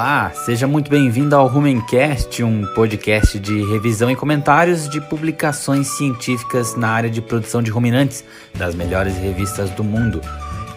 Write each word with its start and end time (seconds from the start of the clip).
Olá, 0.00 0.32
seja 0.34 0.66
muito 0.66 0.90
bem-vindo 0.90 1.36
ao 1.36 1.46
Rumencast, 1.46 2.42
um 2.42 2.64
podcast 2.74 3.38
de 3.38 3.62
revisão 3.70 4.10
e 4.10 4.16
comentários 4.16 4.88
de 4.88 4.98
publicações 4.98 5.88
científicas 5.88 6.74
na 6.74 6.88
área 6.88 7.10
de 7.10 7.20
produção 7.20 7.62
de 7.62 7.70
ruminantes 7.70 8.24
das 8.54 8.74
melhores 8.74 9.14
revistas 9.18 9.68
do 9.68 9.84
mundo. 9.84 10.22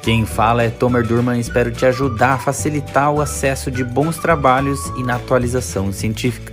Quem 0.02 0.26
fala 0.26 0.64
é 0.64 0.70
Tomer 0.70 1.08
Durman 1.08 1.40
espero 1.40 1.72
te 1.72 1.86
ajudar 1.86 2.34
a 2.34 2.38
facilitar 2.38 3.14
o 3.14 3.22
acesso 3.22 3.72
de 3.72 3.82
bons 3.82 4.18
trabalhos 4.18 4.92
e 4.98 5.04
na 5.04 5.16
atualização 5.16 5.94
científica. 5.94 6.52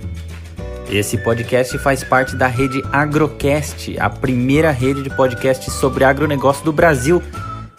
Esse 0.89 1.17
podcast 1.17 1.77
faz 1.77 2.05
parte 2.05 2.37
da 2.37 2.47
rede 2.47 2.81
Agrocast, 2.89 3.99
a 3.99 4.09
primeira 4.09 4.71
rede 4.71 5.03
de 5.03 5.09
podcasts 5.09 5.73
sobre 5.73 6.05
agronegócio 6.05 6.63
do 6.63 6.71
Brasil 6.71 7.21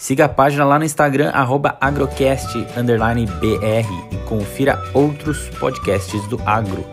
Siga 0.03 0.25
a 0.25 0.29
página 0.29 0.65
lá 0.65 0.81
no 0.81 0.85
Instagram, 0.85 1.31
agrocast_br 1.81 2.67
e 4.11 4.17
confira 4.29 4.83
outros 4.93 5.49
podcasts 5.61 6.27
do 6.27 6.41
agro. 6.45 6.85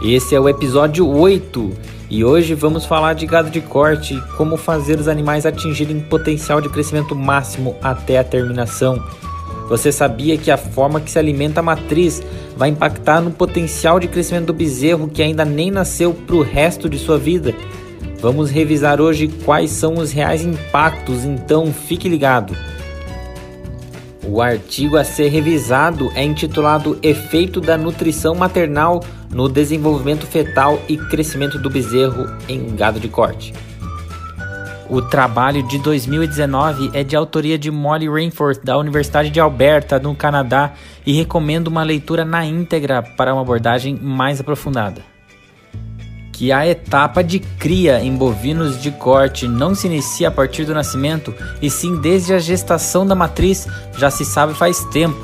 Esse 0.00 0.32
é 0.36 0.38
o 0.38 0.48
episódio 0.48 1.08
8 1.08 1.72
e 2.08 2.24
hoje 2.24 2.54
vamos 2.54 2.86
falar 2.86 3.14
de 3.14 3.26
gado 3.26 3.50
de 3.50 3.60
corte, 3.60 4.16
como 4.36 4.56
fazer 4.56 5.00
os 5.00 5.08
animais 5.08 5.44
atingirem 5.44 5.98
potencial 5.98 6.60
de 6.60 6.68
crescimento 6.68 7.16
máximo 7.16 7.74
até 7.82 8.16
a 8.16 8.22
terminação. 8.22 9.04
Você 9.68 9.90
sabia 9.90 10.38
que 10.38 10.52
a 10.52 10.56
forma 10.56 11.00
que 11.00 11.10
se 11.10 11.18
alimenta 11.18 11.58
a 11.58 11.64
matriz 11.64 12.22
vai 12.56 12.68
impactar 12.68 13.20
no 13.20 13.32
potencial 13.32 13.98
de 13.98 14.06
crescimento 14.06 14.46
do 14.46 14.54
bezerro 14.54 15.08
que 15.08 15.20
ainda 15.20 15.44
nem 15.44 15.68
nasceu 15.68 16.14
para 16.14 16.36
o 16.36 16.42
resto 16.42 16.88
de 16.88 16.96
sua 16.96 17.18
vida? 17.18 17.52
Vamos 18.22 18.52
revisar 18.52 19.00
hoje 19.00 19.26
quais 19.26 19.72
são 19.72 19.94
os 19.94 20.12
reais 20.12 20.44
impactos, 20.44 21.24
então 21.24 21.72
fique 21.72 22.08
ligado. 22.08 22.56
O 24.24 24.40
artigo 24.40 24.96
a 24.96 25.02
ser 25.02 25.26
revisado 25.26 26.08
é 26.14 26.22
intitulado 26.22 26.96
Efeito 27.02 27.60
da 27.60 27.76
nutrição 27.76 28.36
maternal 28.36 29.02
no 29.28 29.48
desenvolvimento 29.48 30.24
fetal 30.24 30.80
e 30.88 30.96
crescimento 30.96 31.58
do 31.58 31.68
bezerro 31.68 32.30
em 32.48 32.76
gado 32.76 33.00
de 33.00 33.08
corte. 33.08 33.52
O 34.88 35.02
trabalho 35.02 35.66
de 35.66 35.78
2019 35.78 36.92
é 36.94 37.02
de 37.02 37.16
autoria 37.16 37.58
de 37.58 37.72
Molly 37.72 38.08
Rainforth, 38.08 38.62
da 38.62 38.78
Universidade 38.78 39.30
de 39.30 39.40
Alberta, 39.40 39.98
no 39.98 40.14
Canadá, 40.14 40.74
e 41.04 41.12
recomendo 41.12 41.66
uma 41.66 41.82
leitura 41.82 42.24
na 42.24 42.46
íntegra 42.46 43.02
para 43.02 43.34
uma 43.34 43.42
abordagem 43.42 43.96
mais 43.96 44.38
aprofundada 44.38 45.11
que 46.42 46.50
a 46.50 46.66
etapa 46.66 47.22
de 47.22 47.38
cria 47.38 48.00
em 48.02 48.16
bovinos 48.16 48.82
de 48.82 48.90
corte 48.90 49.46
não 49.46 49.76
se 49.76 49.86
inicia 49.86 50.26
a 50.26 50.30
partir 50.32 50.64
do 50.64 50.74
nascimento, 50.74 51.32
e 51.62 51.70
sim 51.70 52.00
desde 52.00 52.34
a 52.34 52.40
gestação 52.40 53.06
da 53.06 53.14
matriz, 53.14 53.68
já 53.96 54.10
se 54.10 54.24
sabe 54.24 54.52
faz 54.52 54.84
tempo. 54.86 55.16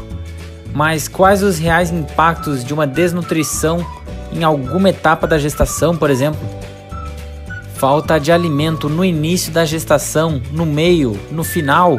Mas 0.73 1.09
quais 1.09 1.43
os 1.43 1.59
reais 1.59 1.91
impactos 1.91 2.63
de 2.63 2.73
uma 2.73 2.87
desnutrição 2.87 3.85
em 4.31 4.45
alguma 4.45 4.91
etapa 4.91 5.27
da 5.27 5.41
gestação, 5.41 5.97
por 5.97 6.09
exemplo? 6.09 6.39
Falta 7.75 8.21
de 8.21 8.31
alimento 8.31 8.89
no 8.89 9.05
início 9.05 9.53
da 9.53 9.65
gestação, 9.65 10.41
no 10.53 10.65
meio, 10.65 11.19
no 11.33 11.43
final? 11.43 11.99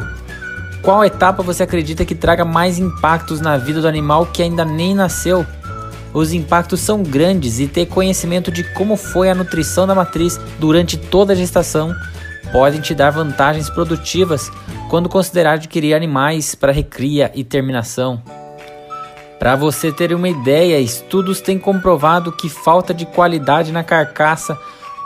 Qual 0.80 1.04
etapa 1.04 1.42
você 1.42 1.62
acredita 1.62 2.06
que 2.06 2.14
traga 2.14 2.46
mais 2.46 2.78
impactos 2.78 3.38
na 3.38 3.58
vida 3.58 3.82
do 3.82 3.86
animal 3.86 4.24
que 4.24 4.42
ainda 4.42 4.64
nem 4.64 4.94
nasceu? 4.94 5.44
Os 6.12 6.32
impactos 6.32 6.80
são 6.80 7.02
grandes 7.02 7.60
e 7.60 7.66
ter 7.66 7.86
conhecimento 7.86 8.50
de 8.50 8.64
como 8.74 8.96
foi 8.96 9.30
a 9.30 9.34
nutrição 9.34 9.86
da 9.86 9.94
matriz 9.94 10.38
durante 10.58 10.96
toda 10.96 11.32
a 11.32 11.36
gestação 11.36 11.94
podem 12.52 12.80
te 12.80 12.94
dar 12.94 13.10
vantagens 13.10 13.70
produtivas 13.70 14.50
quando 14.88 15.08
considerar 15.08 15.52
adquirir 15.52 15.94
animais 15.94 16.54
para 16.54 16.72
recria 16.72 17.30
e 17.34 17.44
terminação. 17.44 18.20
Para 19.38 19.56
você 19.56 19.90
ter 19.90 20.12
uma 20.12 20.28
ideia, 20.28 20.78
estudos 20.78 21.40
têm 21.40 21.58
comprovado 21.58 22.32
que 22.32 22.48
falta 22.48 22.92
de 22.92 23.06
qualidade 23.06 23.72
na 23.72 23.82
carcaça 23.82 24.58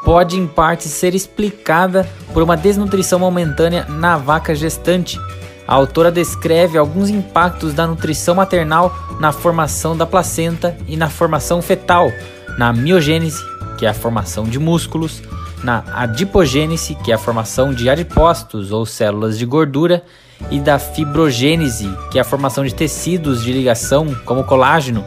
pode 0.05 0.37
em 0.37 0.47
parte 0.47 0.89
ser 0.89 1.15
explicada 1.15 2.09
por 2.33 2.43
uma 2.43 2.57
desnutrição 2.57 3.19
momentânea 3.19 3.87
na 3.89 4.17
vaca 4.17 4.55
gestante 4.55 5.19
a 5.67 5.75
autora 5.75 6.13
descreve 6.13 6.77
alguns 6.77 7.09
impactos 7.09 7.73
da 7.73 7.87
nutrição 7.87 8.35
maternal 8.35 8.95
na 9.19 9.33
formação 9.33 9.97
da 9.97 10.07
placenta 10.07 10.77
e 10.87 10.97
na 10.97 11.09
formação 11.09 11.63
fetal, 11.63 12.11
na 12.59 12.73
miogênese, 12.73 13.43
que 13.79 13.87
é 13.87 13.89
a 13.89 13.95
formação 13.95 14.45
de 14.45 14.59
músculos, 14.59 15.23
na 15.63 15.83
adipogênese, 15.95 16.95
que 16.97 17.11
é 17.11 17.15
a 17.15 17.19
formação 17.19 17.73
de 17.73 17.89
adipócitos 17.89 18.71
ou 18.71 18.85
células 18.85 19.39
de 19.39 19.47
gordura, 19.47 20.05
e 20.51 20.61
da 20.61 20.79
fibrogênese, 20.79 21.89
que 22.11 22.19
é 22.19 22.21
a 22.21 22.25
formação 22.25 22.65
de 22.65 22.75
tecidos 22.75 23.43
de 23.43 23.53
ligação, 23.53 24.15
como 24.25 24.45
colágeno. 24.45 25.05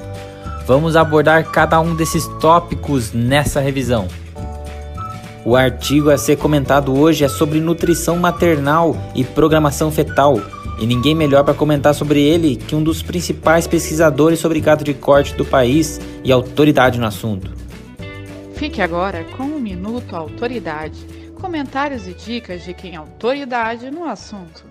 Vamos 0.65 0.95
abordar 0.95 1.45
cada 1.45 1.79
um 1.79 1.95
desses 1.95 2.27
tópicos 2.39 3.13
nessa 3.13 3.59
revisão. 3.59 4.07
O 5.47 5.55
artigo 5.55 6.09
a 6.09 6.17
ser 6.17 6.35
comentado 6.35 6.93
hoje 6.93 7.23
é 7.23 7.29
sobre 7.29 7.61
nutrição 7.61 8.17
maternal 8.17 8.97
e 9.15 9.23
programação 9.23 9.89
fetal, 9.89 10.41
e 10.77 10.85
ninguém 10.85 11.15
melhor 11.15 11.45
para 11.45 11.53
comentar 11.53 11.95
sobre 11.95 12.21
ele 12.21 12.57
que 12.57 12.75
um 12.75 12.83
dos 12.83 13.01
principais 13.01 13.65
pesquisadores 13.65 14.39
sobre 14.39 14.59
gado 14.59 14.83
de 14.83 14.93
corte 14.93 15.33
do 15.35 15.45
país 15.45 16.01
e 16.21 16.33
autoridade 16.33 16.99
no 16.99 17.05
assunto. 17.05 17.49
Fique 18.55 18.81
agora 18.81 19.23
com 19.37 19.43
o 19.43 19.55
um 19.55 19.59
Minuto 19.61 20.17
Autoridade, 20.17 20.99
comentários 21.35 22.09
e 22.09 22.13
dicas 22.13 22.65
de 22.65 22.73
quem 22.73 22.95
é 22.95 22.97
autoridade 22.97 23.89
no 23.89 24.03
assunto. 24.03 24.65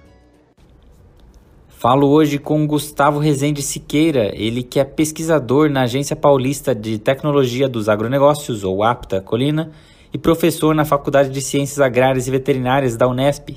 Falo 1.68 2.06
hoje 2.06 2.38
com 2.38 2.66
Gustavo 2.66 3.18
Rezende 3.18 3.62
Siqueira, 3.62 4.30
ele 4.34 4.62
que 4.62 4.78
é 4.78 4.84
pesquisador 4.84 5.70
na 5.70 5.84
Agência 5.84 6.14
Paulista 6.14 6.74
de 6.74 6.98
Tecnologia 6.98 7.66
dos 7.66 7.88
Agronegócios, 7.88 8.62
ou 8.62 8.82
APTA 8.82 9.22
Colina, 9.22 9.72
e 10.12 10.18
professor 10.18 10.74
na 10.74 10.84
Faculdade 10.84 11.30
de 11.30 11.40
Ciências 11.40 11.80
Agrárias 11.80 12.26
e 12.26 12.30
Veterinárias 12.30 12.96
da 12.96 13.08
Unesp. 13.08 13.50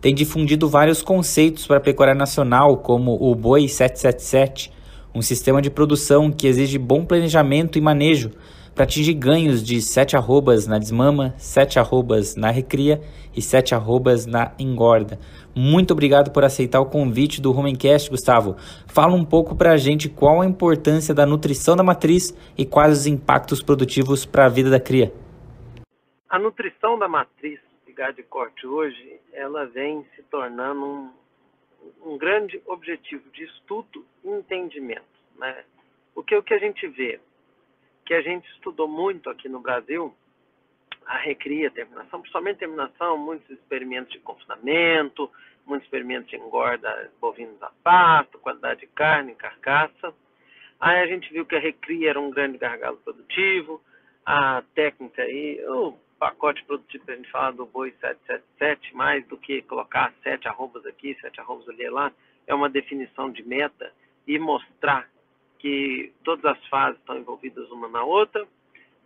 Tem 0.00 0.14
difundido 0.14 0.68
vários 0.68 1.02
conceitos 1.02 1.66
para 1.66 1.76
a 1.76 1.80
pecuária 1.80 2.14
nacional, 2.14 2.78
como 2.78 3.16
o 3.20 3.34
Boi 3.34 3.68
777, 3.68 4.72
um 5.14 5.20
sistema 5.20 5.60
de 5.60 5.70
produção 5.70 6.30
que 6.30 6.46
exige 6.46 6.78
bom 6.78 7.04
planejamento 7.04 7.76
e 7.76 7.80
manejo 7.80 8.30
para 8.74 8.84
atingir 8.84 9.14
ganhos 9.14 9.62
de 9.62 9.82
7 9.82 10.16
arrobas 10.16 10.66
na 10.66 10.78
desmama, 10.78 11.34
7 11.36 11.78
arrobas 11.78 12.36
na 12.36 12.50
recria 12.50 13.00
e 13.36 13.42
7 13.42 13.74
arrobas 13.74 14.26
na 14.26 14.52
engorda. 14.58 15.18
Muito 15.54 15.90
obrigado 15.90 16.30
por 16.30 16.44
aceitar 16.44 16.80
o 16.80 16.86
convite 16.86 17.40
do 17.40 17.52
Rumencast, 17.52 18.08
Gustavo. 18.08 18.56
Fala 18.86 19.14
um 19.14 19.24
pouco 19.24 19.54
para 19.54 19.72
a 19.72 19.76
gente 19.76 20.08
qual 20.08 20.40
a 20.40 20.46
importância 20.46 21.12
da 21.12 21.26
nutrição 21.26 21.76
da 21.76 21.82
matriz 21.82 22.32
e 22.56 22.64
quais 22.64 23.00
os 23.00 23.06
impactos 23.06 23.60
produtivos 23.60 24.24
para 24.24 24.46
a 24.46 24.48
vida 24.48 24.70
da 24.70 24.80
cria. 24.80 25.12
A 26.30 26.38
nutrição 26.38 26.96
da 26.96 27.08
matriz 27.08 27.60
de 27.84 27.92
gado 27.92 28.14
de 28.14 28.22
corte 28.22 28.64
hoje, 28.64 29.20
ela 29.32 29.66
vem 29.66 30.06
se 30.14 30.22
tornando 30.22 30.86
um, 30.86 31.12
um 32.04 32.16
grande 32.16 32.62
objetivo 32.66 33.28
de 33.30 33.42
estudo 33.42 34.06
e 34.22 34.28
entendimento. 34.28 35.02
Né? 35.36 35.64
Porque 36.14 36.36
o 36.36 36.42
que 36.42 36.54
a 36.54 36.58
gente 36.58 36.86
vê, 36.86 37.18
que 38.06 38.14
a 38.14 38.22
gente 38.22 38.48
estudou 38.52 38.86
muito 38.86 39.28
aqui 39.28 39.48
no 39.48 39.58
Brasil, 39.58 40.14
a 41.04 41.16
recria, 41.16 41.66
a 41.66 41.72
terminação, 41.72 42.20
principalmente 42.20 42.58
terminação, 42.58 43.18
muitos 43.18 43.50
experimentos 43.50 44.12
de 44.12 44.20
confinamento, 44.20 45.28
muitos 45.66 45.86
experimentos 45.86 46.30
de 46.30 46.36
engorda 46.36 47.10
bovinos 47.20 47.60
a 47.60 47.72
pasto, 47.82 48.38
qualidade 48.38 48.82
de 48.82 48.86
carne, 48.86 49.34
carcaça. 49.34 50.14
Aí 50.78 51.00
a 51.00 51.06
gente 51.08 51.32
viu 51.32 51.44
que 51.44 51.56
a 51.56 51.60
recria 51.60 52.10
era 52.10 52.20
um 52.20 52.30
grande 52.30 52.56
gargalo 52.56 52.98
produtivo, 52.98 53.82
a 54.24 54.62
técnica 54.76 55.22
aí, 55.22 55.60
pacote 56.20 56.62
produtivo 56.64 57.06
que 57.06 57.12
a 57.12 57.16
gente 57.16 57.30
fala 57.30 57.50
do 57.50 57.64
boi 57.64 57.92
777, 57.98 58.94
mais 58.94 59.26
do 59.26 59.38
que 59.38 59.62
colocar 59.62 60.12
sete 60.22 60.46
arrobas 60.46 60.84
aqui, 60.84 61.16
sete 61.18 61.40
arrobas 61.40 61.66
ali 61.70 61.88
lá, 61.88 62.12
é 62.46 62.54
uma 62.54 62.68
definição 62.68 63.30
de 63.30 63.42
meta 63.42 63.90
e 64.26 64.38
mostrar 64.38 65.08
que 65.58 66.12
todas 66.22 66.44
as 66.44 66.66
fases 66.68 67.00
estão 67.00 67.16
envolvidas 67.16 67.70
uma 67.70 67.88
na 67.88 68.04
outra. 68.04 68.46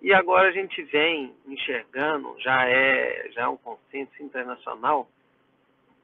E 0.03 0.13
agora 0.13 0.49
a 0.49 0.53
gente 0.53 0.83
vem 0.83 1.33
enxergando, 1.47 2.35
já 2.41 2.69
é, 2.69 3.31
já 3.31 3.43
é 3.43 3.49
um 3.49 3.57
consenso 3.57 4.21
internacional, 4.21 5.09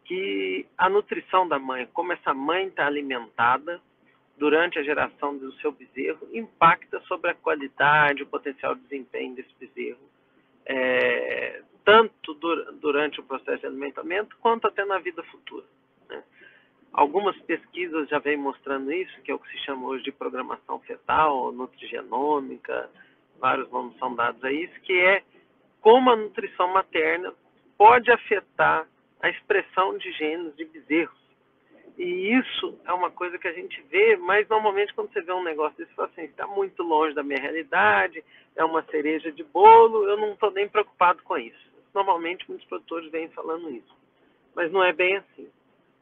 que 0.04 0.64
a 0.78 0.88
nutrição 0.88 1.46
da 1.46 1.58
mãe, 1.58 1.88
como 1.92 2.12
essa 2.12 2.32
mãe 2.32 2.68
está 2.68 2.86
alimentada 2.86 3.80
durante 4.38 4.78
a 4.78 4.82
geração 4.84 5.36
do 5.36 5.52
seu 5.54 5.72
bezerro, 5.72 6.28
impacta 6.32 7.00
sobre 7.02 7.32
a 7.32 7.34
qualidade, 7.34 8.22
o 8.22 8.26
potencial 8.26 8.76
de 8.76 8.82
desempenho 8.82 9.34
desse 9.34 9.54
bezerro 9.58 10.10
é, 10.66 11.62
tanto 11.84 12.34
durante 12.80 13.20
o 13.20 13.24
processo 13.24 13.60
de 13.60 13.66
alimentamento 13.66 14.36
quanto 14.40 14.66
até 14.66 14.84
na 14.84 14.98
vida 14.98 15.22
futura. 15.24 15.64
Né? 16.08 16.22
Algumas 16.92 17.36
pesquisas 17.42 18.08
já 18.08 18.18
vêm 18.18 18.36
mostrando 18.36 18.92
isso, 18.92 19.20
que 19.22 19.30
é 19.30 19.34
o 19.34 19.38
que 19.38 19.50
se 19.50 19.58
chama 19.64 19.86
hoje 19.86 20.04
de 20.04 20.12
programação 20.12 20.78
fetal, 20.80 21.52
nutrigenômica, 21.52 22.90
vários 23.38 23.70
nomes 23.70 23.96
são 23.98 24.14
dados 24.14 24.42
a 24.44 24.52
isso, 24.52 24.80
que 24.82 24.92
é 24.92 25.22
como 25.80 26.10
a 26.10 26.16
nutrição 26.16 26.68
materna 26.72 27.32
pode 27.76 28.10
afetar 28.10 28.86
a 29.22 29.28
expressão 29.28 29.96
de 29.98 30.12
genes 30.12 30.54
de 30.56 30.64
bezerros. 30.66 31.19
E 32.00 32.32
isso 32.32 32.78
é 32.86 32.92
uma 32.94 33.10
coisa 33.10 33.38
que 33.38 33.46
a 33.46 33.52
gente 33.52 33.78
vê, 33.90 34.16
mas 34.16 34.48
normalmente 34.48 34.94
quando 34.94 35.12
você 35.12 35.20
vê 35.20 35.34
um 35.34 35.42
negócio 35.42 35.76
desse, 35.76 35.90
você 35.90 35.96
fala 35.96 36.08
assim, 36.08 36.22
está 36.22 36.46
muito 36.46 36.82
longe 36.82 37.14
da 37.14 37.22
minha 37.22 37.38
realidade, 37.38 38.24
é 38.56 38.64
uma 38.64 38.82
cereja 38.84 39.30
de 39.30 39.44
bolo, 39.44 40.08
eu 40.08 40.16
não 40.16 40.32
estou 40.32 40.50
nem 40.50 40.66
preocupado 40.66 41.22
com 41.22 41.36
isso. 41.36 41.60
Normalmente 41.94 42.48
muitos 42.48 42.66
produtores 42.68 43.10
vêm 43.10 43.28
falando 43.28 43.68
isso, 43.68 43.94
mas 44.54 44.72
não 44.72 44.82
é 44.82 44.94
bem 44.94 45.18
assim. 45.18 45.46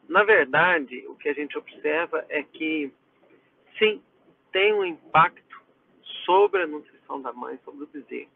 Na 0.08 0.22
verdade, 0.22 1.04
o 1.08 1.16
que 1.16 1.30
a 1.30 1.34
gente 1.34 1.58
observa 1.58 2.24
é 2.28 2.44
que, 2.44 2.92
sim, 3.76 4.00
tem 4.52 4.72
um 4.72 4.84
impacto 4.84 5.60
sobre 6.24 6.62
a 6.62 6.66
nutrição 6.68 7.20
da 7.20 7.32
mãe, 7.32 7.58
sobre 7.64 7.82
o 7.82 7.88
bezerro. 7.88 8.30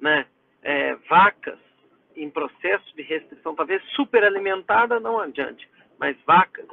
Né? 0.00 0.26
É, 0.64 0.96
vacas 1.08 1.60
em 2.16 2.28
processo 2.28 2.92
de 2.96 3.02
restrição, 3.02 3.54
talvez 3.54 3.80
superalimentada 3.90 4.98
não 4.98 5.20
adiante, 5.20 5.70
mas 6.02 6.16
vacas 6.26 6.66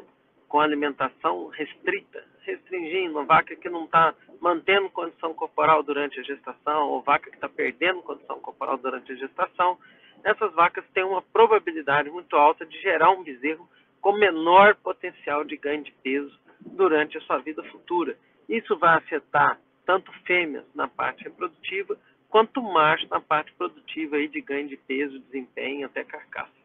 com 0.47 0.59
alimentação 0.59 1.49
restrita, 1.49 2.25
restringindo, 2.41 3.23
vaca 3.27 3.55
que 3.55 3.69
não 3.69 3.85
está 3.85 4.15
mantendo 4.41 4.89
condição 4.89 5.35
corporal 5.35 5.83
durante 5.83 6.19
a 6.19 6.23
gestação, 6.23 6.89
ou 6.89 7.03
vaca 7.03 7.29
que 7.29 7.35
está 7.35 7.47
perdendo 7.47 8.01
condição 8.01 8.39
corporal 8.39 8.79
durante 8.79 9.11
a 9.11 9.15
gestação, 9.15 9.77
essas 10.23 10.51
vacas 10.55 10.83
têm 10.95 11.03
uma 11.03 11.21
probabilidade 11.21 12.09
muito 12.09 12.35
alta 12.35 12.65
de 12.65 12.81
gerar 12.81 13.11
um 13.11 13.21
bezerro 13.21 13.69
com 14.01 14.13
menor 14.13 14.73
potencial 14.77 15.43
de 15.43 15.55
ganho 15.57 15.83
de 15.83 15.91
peso 16.03 16.35
durante 16.61 17.15
a 17.15 17.21
sua 17.21 17.37
vida 17.37 17.61
futura. 17.65 18.17
Isso 18.49 18.75
vai 18.77 18.97
afetar 18.97 19.59
tanto 19.85 20.11
fêmeas 20.25 20.65
na 20.73 20.87
parte 20.87 21.23
reprodutiva, 21.23 21.95
quanto 22.29 22.63
macho 22.63 23.07
na 23.11 23.21
parte 23.21 23.53
produtiva 23.53 24.15
aí 24.15 24.27
de 24.27 24.41
ganho 24.41 24.67
de 24.67 24.77
peso, 24.77 25.19
desempenho, 25.19 25.85
até 25.85 26.03
carcaça. 26.03 26.58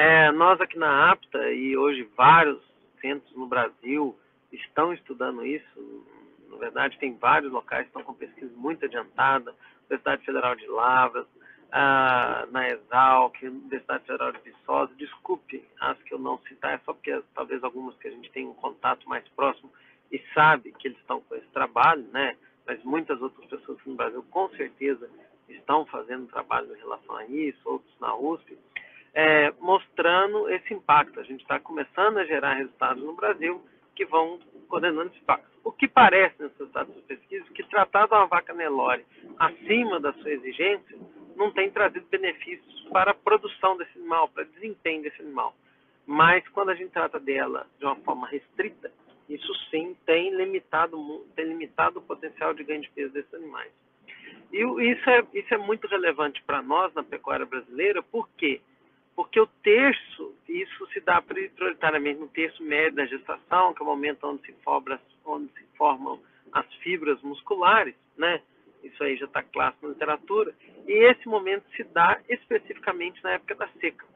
É, 0.00 0.30
nós 0.30 0.60
aqui 0.60 0.78
na 0.78 1.10
APTA, 1.10 1.50
e 1.50 1.76
hoje 1.76 2.08
vários 2.16 2.62
centros 3.00 3.34
no 3.34 3.48
Brasil 3.48 4.16
estão 4.52 4.94
estudando 4.94 5.44
isso, 5.44 6.06
na 6.48 6.56
verdade 6.56 6.96
tem 7.00 7.16
vários 7.16 7.50
locais 7.50 7.82
que 7.82 7.88
estão 7.88 8.04
com 8.04 8.14
pesquisa 8.14 8.52
muito 8.56 8.84
adiantada, 8.84 9.52
Universidade 9.80 10.24
Federal 10.24 10.54
de 10.54 10.68
Lavras, 10.68 11.26
ah, 11.72 12.46
na 12.52 12.68
Exalc, 12.68 13.42
Universidade 13.42 14.04
Federal 14.04 14.30
de 14.30 14.38
Viçosa, 14.42 14.94
desculpe 14.94 15.64
as 15.80 16.00
que 16.04 16.14
eu 16.14 16.18
não 16.20 16.38
citar, 16.42 16.74
é 16.74 16.80
só 16.84 16.92
porque 16.92 17.20
talvez 17.34 17.64
algumas 17.64 17.96
que 17.96 18.06
a 18.06 18.12
gente 18.12 18.30
tem 18.30 18.46
um 18.46 18.54
contato 18.54 19.08
mais 19.08 19.26
próximo 19.30 19.68
e 20.12 20.22
sabe 20.32 20.70
que 20.78 20.86
eles 20.86 20.98
estão 20.98 21.20
com 21.22 21.34
esse 21.34 21.48
trabalho, 21.48 22.06
né? 22.12 22.36
Mas 22.64 22.80
muitas 22.84 23.20
outras 23.20 23.44
pessoas 23.50 23.78
no 23.84 23.96
Brasil 23.96 24.24
com 24.30 24.48
certeza 24.50 25.10
estão 25.48 25.84
fazendo 25.86 26.28
trabalho 26.28 26.72
em 26.72 26.78
relação 26.78 27.16
a 27.16 27.24
isso, 27.24 27.58
outros 27.64 27.92
na 27.98 28.14
USP, 28.14 28.56
é, 29.18 29.52
mostrando 29.58 30.48
esse 30.48 30.72
impacto. 30.72 31.18
A 31.18 31.24
gente 31.24 31.40
está 31.40 31.58
começando 31.58 32.18
a 32.18 32.24
gerar 32.24 32.54
resultados 32.54 33.02
no 33.02 33.14
Brasil 33.14 33.60
que 33.96 34.06
vão 34.06 34.38
condenando 34.68 35.10
esse 35.10 35.18
impacto. 35.18 35.48
O 35.64 35.72
que 35.72 35.88
parece 35.88 36.40
nesses 36.40 36.56
resultados 36.56 36.94
pesquisa 37.02 37.44
que 37.52 37.64
tratar 37.64 38.06
de 38.06 38.14
uma 38.14 38.28
vaca 38.28 38.54
Nelore 38.54 39.04
acima 39.36 39.98
da 39.98 40.12
sua 40.12 40.30
exigência 40.30 40.96
não 41.34 41.50
tem 41.50 41.68
trazido 41.68 42.06
benefícios 42.08 42.88
para 42.92 43.10
a 43.10 43.14
produção 43.14 43.76
desse 43.76 43.98
animal, 43.98 44.28
para 44.28 44.44
o 44.44 44.46
desempenho 44.46 45.02
desse 45.02 45.20
animal. 45.20 45.52
Mas 46.06 46.46
quando 46.50 46.68
a 46.68 46.76
gente 46.76 46.92
trata 46.92 47.18
dela 47.18 47.66
de 47.76 47.86
uma 47.86 47.96
forma 47.96 48.28
restrita, 48.28 48.92
isso 49.28 49.52
sim 49.68 49.96
tem 50.06 50.32
limitado, 50.36 51.26
tem 51.34 51.44
limitado 51.44 51.98
o 51.98 52.02
potencial 52.02 52.54
de 52.54 52.62
ganho 52.62 52.82
de 52.82 52.90
peso 52.90 53.12
desses 53.12 53.34
animais. 53.34 53.72
E 54.52 54.62
isso 54.92 55.10
é, 55.10 55.26
isso 55.34 55.52
é 55.52 55.58
muito 55.58 55.88
relevante 55.88 56.40
para 56.44 56.62
nós 56.62 56.94
na 56.94 57.02
pecuária 57.02 57.44
brasileira, 57.44 58.00
por 58.00 58.28
quê? 58.36 58.60
Porque 59.18 59.40
o 59.40 59.48
terço, 59.64 60.32
isso 60.48 60.86
se 60.92 61.00
dá 61.00 61.20
prioritariamente 61.20 62.20
no 62.20 62.28
terço 62.28 62.62
médio 62.62 62.94
da 62.94 63.04
gestação, 63.04 63.74
que 63.74 63.82
é 63.82 63.84
o 63.84 63.88
momento 63.88 64.24
onde 64.24 64.42
se, 64.42 64.52
forma, 64.62 65.00
onde 65.24 65.52
se 65.54 65.64
formam 65.76 66.20
as 66.52 66.72
fibras 66.74 67.20
musculares, 67.22 67.96
né? 68.16 68.40
Isso 68.84 69.02
aí 69.02 69.16
já 69.16 69.24
está 69.24 69.42
clássico 69.42 69.88
na 69.88 69.92
literatura. 69.92 70.54
E 70.86 70.92
esse 71.10 71.26
momento 71.26 71.64
se 71.74 71.82
dá 71.82 72.20
especificamente 72.28 73.20
na 73.24 73.32
época 73.32 73.56
da 73.56 73.66
seca. 73.80 74.06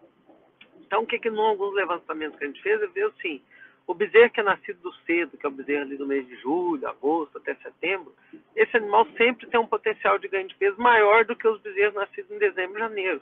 Então, 0.83 1.03
o 1.03 1.07
que, 1.07 1.19
que 1.19 1.29
em 1.29 1.37
alguns 1.37 1.75
levantamentos 1.75 2.39
que 2.39 2.45
a 2.45 2.47
gente 2.47 2.63
fez, 2.63 2.81
é 2.81 2.87
ver 2.87 3.07
assim, 3.07 3.43
o 3.89 3.95
bezerro 3.95 4.31
que 4.31 4.39
é 4.39 4.45
nascido 4.45 4.79
do 4.83 4.95
cedo, 4.99 5.37
que 5.37 5.45
é 5.45 5.49
o 5.49 5.53
bezerro 5.53 5.83
ali 5.83 5.97
do 5.97 6.07
mês 6.07 6.25
de 6.29 6.37
julho, 6.37 6.87
agosto 6.87 7.39
até 7.39 7.57
setembro, 7.57 8.15
esse 8.55 8.77
animal 8.77 9.05
sempre 9.17 9.49
tem 9.49 9.59
um 9.59 9.67
potencial 9.67 10.17
de 10.21 10.29
ganho 10.29 10.47
de 10.47 10.55
peso 10.55 10.81
maior 10.81 11.25
do 11.25 11.35
que 11.35 11.49
os 11.49 11.61
bezerros 11.61 11.97
nascidos 11.97 12.31
em 12.31 12.39
dezembro 12.39 12.77
e 12.77 12.81
janeiro. 12.83 13.21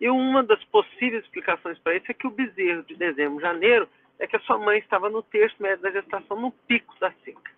E 0.00 0.08
uma 0.08 0.42
das 0.42 0.62
possíveis 0.64 1.24
explicações 1.24 1.78
para 1.78 1.96
isso 1.96 2.10
é 2.10 2.14
que 2.14 2.26
o 2.26 2.30
bezerro 2.30 2.84
de 2.84 2.94
dezembro 2.94 3.40
janeiro 3.40 3.88
é 4.18 4.26
que 4.26 4.36
a 4.36 4.40
sua 4.40 4.58
mãe 4.58 4.78
estava 4.78 5.08
no 5.08 5.22
terço 5.22 5.56
médio 5.60 5.82
da 5.82 5.90
gestação, 5.90 6.40
no 6.40 6.50
pico 6.50 6.94
da 7.00 7.12
seca. 7.24 7.50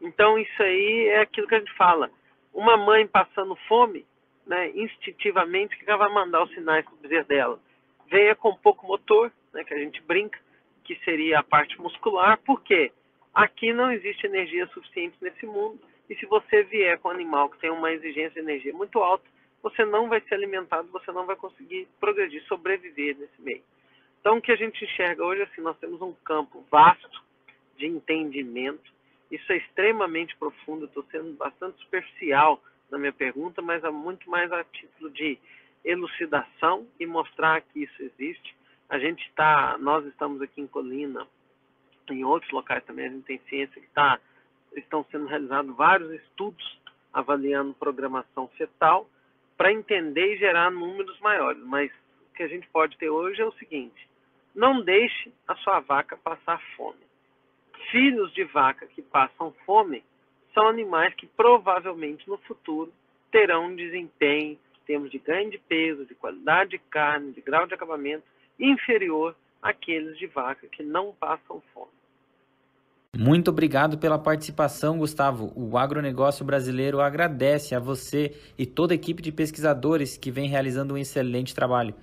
Então, 0.00 0.38
isso 0.38 0.62
aí 0.62 1.08
é 1.08 1.20
aquilo 1.20 1.46
que 1.46 1.54
a 1.54 1.58
gente 1.58 1.72
fala. 1.74 2.10
Uma 2.52 2.76
mãe 2.76 3.06
passando 3.06 3.54
fome, 3.68 4.06
né, 4.46 4.70
instintivamente, 4.70 5.76
que 5.76 5.88
ela 5.88 5.98
vai 5.98 6.12
mandar 6.12 6.42
os 6.42 6.50
sinais 6.50 6.84
para 6.84 6.94
o 6.94 6.98
bezerro 6.98 7.26
dela? 7.26 7.60
Venha 8.08 8.34
com 8.34 8.54
pouco 8.56 8.86
motor, 8.86 9.30
né, 9.52 9.62
que 9.62 9.74
a 9.74 9.78
gente 9.78 10.00
brinca, 10.02 10.38
que 10.84 10.96
seria 11.04 11.40
a 11.40 11.44
parte 11.44 11.80
muscular, 11.80 12.38
porque 12.44 12.90
aqui 13.34 13.72
não 13.72 13.92
existe 13.92 14.26
energia 14.26 14.66
suficiente 14.68 15.16
nesse 15.20 15.46
mundo, 15.46 15.78
e 16.08 16.16
se 16.16 16.26
você 16.26 16.64
vier 16.64 16.98
com 16.98 17.08
um 17.08 17.12
animal 17.12 17.48
que 17.48 17.58
tem 17.58 17.70
uma 17.70 17.92
exigência 17.92 18.30
de 18.30 18.40
energia 18.40 18.72
muito 18.72 18.98
alta, 19.00 19.24
você 19.62 19.84
não 19.84 20.08
vai 20.08 20.20
ser 20.22 20.34
alimentado, 20.34 20.88
você 20.90 21.12
não 21.12 21.26
vai 21.26 21.36
conseguir 21.36 21.88
progredir, 21.98 22.42
sobreviver 22.44 23.16
nesse 23.18 23.40
meio. 23.40 23.62
Então, 24.20 24.36
o 24.36 24.40
que 24.40 24.52
a 24.52 24.56
gente 24.56 24.84
enxerga 24.84 25.24
hoje, 25.24 25.42
assim, 25.42 25.60
nós 25.60 25.78
temos 25.78 26.00
um 26.02 26.12
campo 26.24 26.64
vasto 26.70 27.22
de 27.76 27.86
entendimento, 27.86 28.92
isso 29.30 29.50
é 29.52 29.56
extremamente 29.56 30.36
profundo, 30.36 30.86
estou 30.86 31.04
sendo 31.10 31.32
bastante 31.34 31.78
superficial 31.82 32.62
na 32.90 32.98
minha 32.98 33.12
pergunta, 33.12 33.62
mas 33.62 33.82
é 33.84 33.90
muito 33.90 34.28
mais 34.28 34.52
a 34.52 34.64
título 34.64 35.10
de 35.10 35.38
elucidação 35.84 36.86
e 36.98 37.06
mostrar 37.06 37.60
que 37.62 37.84
isso 37.84 38.02
existe. 38.02 38.54
A 38.88 38.98
gente 38.98 39.24
está, 39.28 39.78
nós 39.78 40.04
estamos 40.06 40.42
aqui 40.42 40.60
em 40.60 40.66
Colina, 40.66 41.26
em 42.10 42.24
outros 42.24 42.50
locais 42.50 42.84
também, 42.84 43.06
a 43.06 43.10
gente 43.10 43.24
tem 43.24 43.40
ciência 43.48 43.80
que 43.80 43.86
está, 43.86 44.18
estão 44.76 45.06
sendo 45.10 45.26
realizados 45.26 45.74
vários 45.76 46.10
estudos 46.10 46.80
avaliando 47.12 47.72
programação 47.74 48.48
fetal 48.48 49.08
para 49.60 49.74
entender 49.74 50.36
e 50.36 50.38
gerar 50.38 50.70
números 50.70 51.20
maiores. 51.20 51.62
Mas 51.64 51.92
o 52.30 52.34
que 52.34 52.42
a 52.42 52.48
gente 52.48 52.66
pode 52.68 52.96
ter 52.96 53.10
hoje 53.10 53.42
é 53.42 53.44
o 53.44 53.52
seguinte: 53.52 54.08
não 54.54 54.80
deixe 54.80 55.30
a 55.46 55.54
sua 55.56 55.80
vaca 55.80 56.16
passar 56.16 56.58
fome 56.76 57.10
filhos 57.90 58.32
de 58.32 58.44
vaca 58.44 58.86
que 58.86 59.02
passam 59.02 59.52
fome 59.66 60.02
são 60.54 60.68
animais 60.68 61.14
que 61.14 61.26
provavelmente 61.26 62.28
no 62.28 62.38
futuro 62.38 62.92
terão 63.30 63.66
um 63.66 63.76
desempenho 63.76 64.52
em 64.52 64.86
termos 64.86 65.10
de 65.10 65.18
ganho 65.18 65.50
de 65.50 65.58
peso, 65.58 66.04
de 66.04 66.14
qualidade 66.14 66.70
de 66.70 66.78
carne, 66.78 67.32
de 67.32 67.40
grau 67.40 67.66
de 67.66 67.74
acabamento 67.74 68.24
inferior 68.58 69.36
àqueles 69.62 70.18
de 70.18 70.26
vaca 70.26 70.66
que 70.68 70.82
não 70.82 71.12
passam 71.12 71.62
fome. 71.72 71.99
Muito 73.20 73.50
obrigado 73.50 73.98
pela 73.98 74.18
participação, 74.18 74.96
Gustavo. 74.96 75.52
O 75.54 75.76
agronegócio 75.76 76.42
brasileiro 76.42 77.00
agradece 77.02 77.74
a 77.74 77.78
você 77.78 78.34
e 78.56 78.64
toda 78.64 78.94
a 78.94 78.96
equipe 78.96 79.20
de 79.20 79.30
pesquisadores 79.30 80.16
que 80.16 80.30
vem 80.30 80.48
realizando 80.48 80.94
um 80.94 80.96
excelente 80.96 81.54
trabalho. 81.54 81.94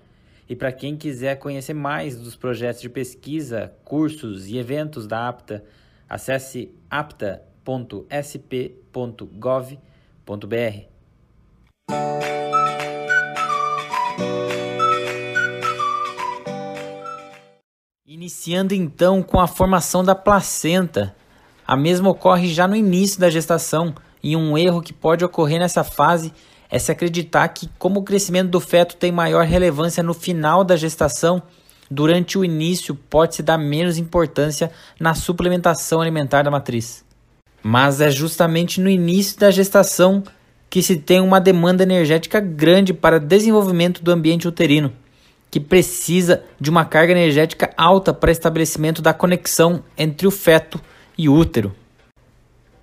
E 0.47 0.55
para 0.55 0.71
quem 0.71 0.95
quiser 0.95 1.39
conhecer 1.39 1.73
mais 1.73 2.15
dos 2.15 2.35
projetos 2.35 2.81
de 2.81 2.89
pesquisa, 2.89 3.73
cursos 3.83 4.47
e 4.47 4.59
eventos 4.59 5.07
da 5.07 5.27
APTA, 5.27 5.63
acesse 6.07 6.71
apta.sp.gov.br. 6.87 7.37
Iniciando 18.19 18.74
então 18.74 19.21
com 19.21 19.39
a 19.39 19.45
formação 19.45 20.03
da 20.03 20.15
placenta. 20.15 21.15
A 21.67 21.77
mesma 21.77 22.09
ocorre 22.09 22.51
já 22.51 22.67
no 22.67 22.75
início 22.75 23.19
da 23.19 23.29
gestação, 23.29 23.93
e 24.24 24.36
um 24.36 24.57
erro 24.57 24.81
que 24.81 24.91
pode 24.91 25.24
ocorrer 25.24 25.59
nessa 25.59 25.83
fase 25.83 26.33
é 26.67 26.79
se 26.79 26.91
acreditar 26.91 27.47
que, 27.50 27.69
como 27.77 28.00
o 28.00 28.03
crescimento 28.03 28.50
do 28.50 28.59
feto 28.59 28.95
tem 28.95 29.12
maior 29.12 29.45
relevância 29.45 30.01
no 30.01 30.15
final 30.15 30.63
da 30.63 30.75
gestação, 30.75 31.43
durante 31.91 32.39
o 32.39 32.43
início 32.43 32.95
pode-se 32.95 33.43
dar 33.43 33.59
menos 33.59 34.00
importância 34.00 34.71
na 35.00 35.13
suplementação 35.13 36.01
alimentar 36.01 36.41
da 36.41 36.50
matriz. 36.50 37.05
Mas 37.62 38.01
é 38.01 38.09
justamente 38.09 38.81
no 38.81 38.89
início 38.89 39.38
da 39.38 39.51
gestação 39.51 40.24
que 40.71 40.81
se 40.81 40.95
tem 40.95 41.19
uma 41.19 41.39
demanda 41.39 41.83
energética 41.83 42.39
grande 42.39 42.95
para 42.95 43.19
desenvolvimento 43.19 44.01
do 44.01 44.12
ambiente 44.12 44.47
uterino, 44.47 44.91
que 45.50 45.60
precisa 45.60 46.44
de 46.60 46.70
uma 46.70 46.86
carga 46.86 47.13
energética 47.13 47.72
alta 47.77 48.13
para 48.13 48.32
estabelecimento 48.32 49.01
da 49.01 49.13
conexão 49.13 49.84
entre 49.98 50.27
o 50.27 50.32
feto 50.32 50.80
e 51.18 51.30
o 51.30 51.34
útero. 51.34 51.74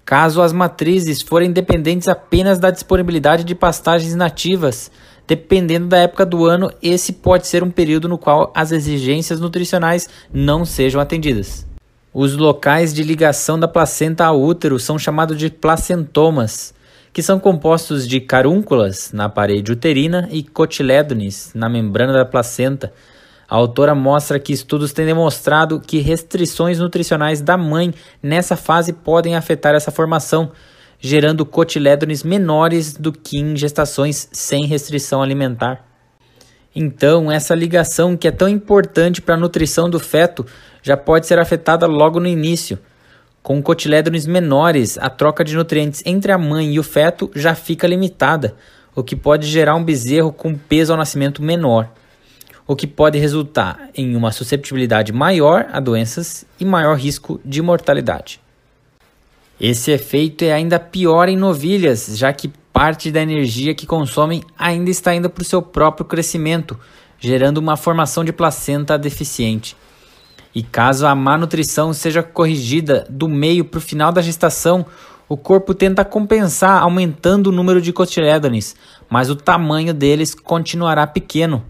Caso 0.04 0.42
as 0.42 0.52
matrizes 0.52 1.22
forem 1.22 1.50
dependentes 1.50 2.08
apenas 2.08 2.58
da 2.58 2.70
disponibilidade 2.70 3.44
de 3.44 3.54
pastagens 3.54 4.14
nativas, 4.14 4.90
Dependendo 5.26 5.86
da 5.86 5.98
época 5.98 6.26
do 6.26 6.44
ano, 6.44 6.70
esse 6.82 7.12
pode 7.12 7.46
ser 7.46 7.62
um 7.62 7.70
período 7.70 8.08
no 8.08 8.18
qual 8.18 8.52
as 8.54 8.72
exigências 8.72 9.40
nutricionais 9.40 10.08
não 10.32 10.66
sejam 10.66 11.00
atendidas. 11.00 11.66
Os 12.12 12.36
locais 12.36 12.92
de 12.92 13.02
ligação 13.02 13.58
da 13.58 13.66
placenta 13.66 14.26
ao 14.26 14.40
útero 14.40 14.78
são 14.78 14.98
chamados 14.98 15.38
de 15.38 15.48
placentomas, 15.50 16.73
que 17.14 17.22
são 17.22 17.38
compostos 17.38 18.08
de 18.08 18.20
carúnculas 18.20 19.12
na 19.12 19.28
parede 19.28 19.70
uterina 19.70 20.28
e 20.32 20.42
cotilédones 20.42 21.52
na 21.54 21.68
membrana 21.68 22.12
da 22.12 22.24
placenta. 22.24 22.92
A 23.48 23.54
autora 23.54 23.94
mostra 23.94 24.40
que 24.40 24.52
estudos 24.52 24.92
têm 24.92 25.06
demonstrado 25.06 25.80
que 25.80 26.00
restrições 26.00 26.80
nutricionais 26.80 27.40
da 27.40 27.56
mãe 27.56 27.94
nessa 28.20 28.56
fase 28.56 28.92
podem 28.92 29.36
afetar 29.36 29.76
essa 29.76 29.92
formação, 29.92 30.50
gerando 30.98 31.46
cotilédones 31.46 32.24
menores 32.24 32.94
do 32.96 33.12
que 33.12 33.38
em 33.38 33.56
gestações 33.56 34.28
sem 34.32 34.66
restrição 34.66 35.22
alimentar. 35.22 35.86
Então, 36.74 37.30
essa 37.30 37.54
ligação 37.54 38.16
que 38.16 38.26
é 38.26 38.32
tão 38.32 38.48
importante 38.48 39.22
para 39.22 39.36
a 39.36 39.38
nutrição 39.38 39.88
do 39.88 40.00
feto 40.00 40.44
já 40.82 40.96
pode 40.96 41.28
ser 41.28 41.38
afetada 41.38 41.86
logo 41.86 42.18
no 42.18 42.26
início. 42.26 42.76
Com 43.44 43.62
cotilédones 43.62 44.26
menores, 44.26 44.96
a 44.96 45.10
troca 45.10 45.44
de 45.44 45.54
nutrientes 45.54 46.02
entre 46.06 46.32
a 46.32 46.38
mãe 46.38 46.72
e 46.72 46.78
o 46.80 46.82
feto 46.82 47.30
já 47.34 47.54
fica 47.54 47.86
limitada, 47.86 48.56
o 48.96 49.02
que 49.04 49.14
pode 49.14 49.46
gerar 49.46 49.74
um 49.74 49.84
bezerro 49.84 50.32
com 50.32 50.54
peso 50.54 50.92
ao 50.92 50.96
nascimento 50.96 51.42
menor, 51.42 51.90
o 52.66 52.74
que 52.74 52.86
pode 52.86 53.18
resultar 53.18 53.90
em 53.94 54.16
uma 54.16 54.32
susceptibilidade 54.32 55.12
maior 55.12 55.66
a 55.70 55.78
doenças 55.78 56.46
e 56.58 56.64
maior 56.64 56.96
risco 56.96 57.38
de 57.44 57.60
mortalidade. 57.60 58.40
Esse 59.60 59.90
efeito 59.90 60.42
é 60.42 60.50
ainda 60.50 60.80
pior 60.80 61.28
em 61.28 61.36
novilhas, 61.36 62.16
já 62.16 62.32
que 62.32 62.50
parte 62.72 63.10
da 63.10 63.20
energia 63.20 63.74
que 63.74 63.84
consomem 63.84 64.42
ainda 64.58 64.88
está 64.88 65.14
indo 65.14 65.28
para 65.28 65.42
o 65.42 65.44
seu 65.44 65.60
próprio 65.60 66.06
crescimento, 66.06 66.80
gerando 67.20 67.58
uma 67.58 67.76
formação 67.76 68.24
de 68.24 68.32
placenta 68.32 68.96
deficiente. 68.96 69.76
E 70.54 70.62
caso 70.62 71.06
a 71.06 71.14
má 71.14 71.36
nutrição 71.36 71.92
seja 71.92 72.22
corrigida 72.22 73.06
do 73.10 73.28
meio 73.28 73.64
para 73.64 73.78
o 73.78 73.82
final 73.82 74.12
da 74.12 74.22
gestação, 74.22 74.86
o 75.28 75.36
corpo 75.36 75.74
tenta 75.74 76.04
compensar 76.04 76.82
aumentando 76.82 77.48
o 77.48 77.52
número 77.52 77.80
de 77.80 77.92
cotilédones, 77.92 78.76
mas 79.10 79.30
o 79.30 79.36
tamanho 79.36 79.92
deles 79.92 80.34
continuará 80.34 81.06
pequeno. 81.06 81.64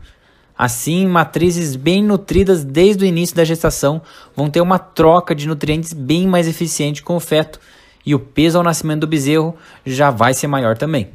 Assim, 0.57 1.07
matrizes 1.07 1.75
bem 1.75 2.03
nutridas 2.03 2.63
desde 2.63 3.05
o 3.05 3.07
início 3.07 3.35
da 3.35 3.45
gestação 3.45 4.03
vão 4.37 4.51
ter 4.51 4.61
uma 4.61 4.79
troca 4.79 5.35
de 5.35 5.49
nutrientes 5.49 5.93
bem 5.93 6.27
mais 6.27 6.47
eficiente 6.47 7.03
com 7.03 7.17
o 7.17 7.21
feto, 7.21 7.59
e 8.05 8.15
o 8.15 8.19
peso 8.19 8.59
ao 8.59 8.65
nascimento 8.65 9.01
do 9.01 9.07
bezerro 9.07 9.57
já 9.85 10.11
vai 10.11 10.35
ser 10.35 10.47
maior 10.47 10.77
também. 10.77 11.09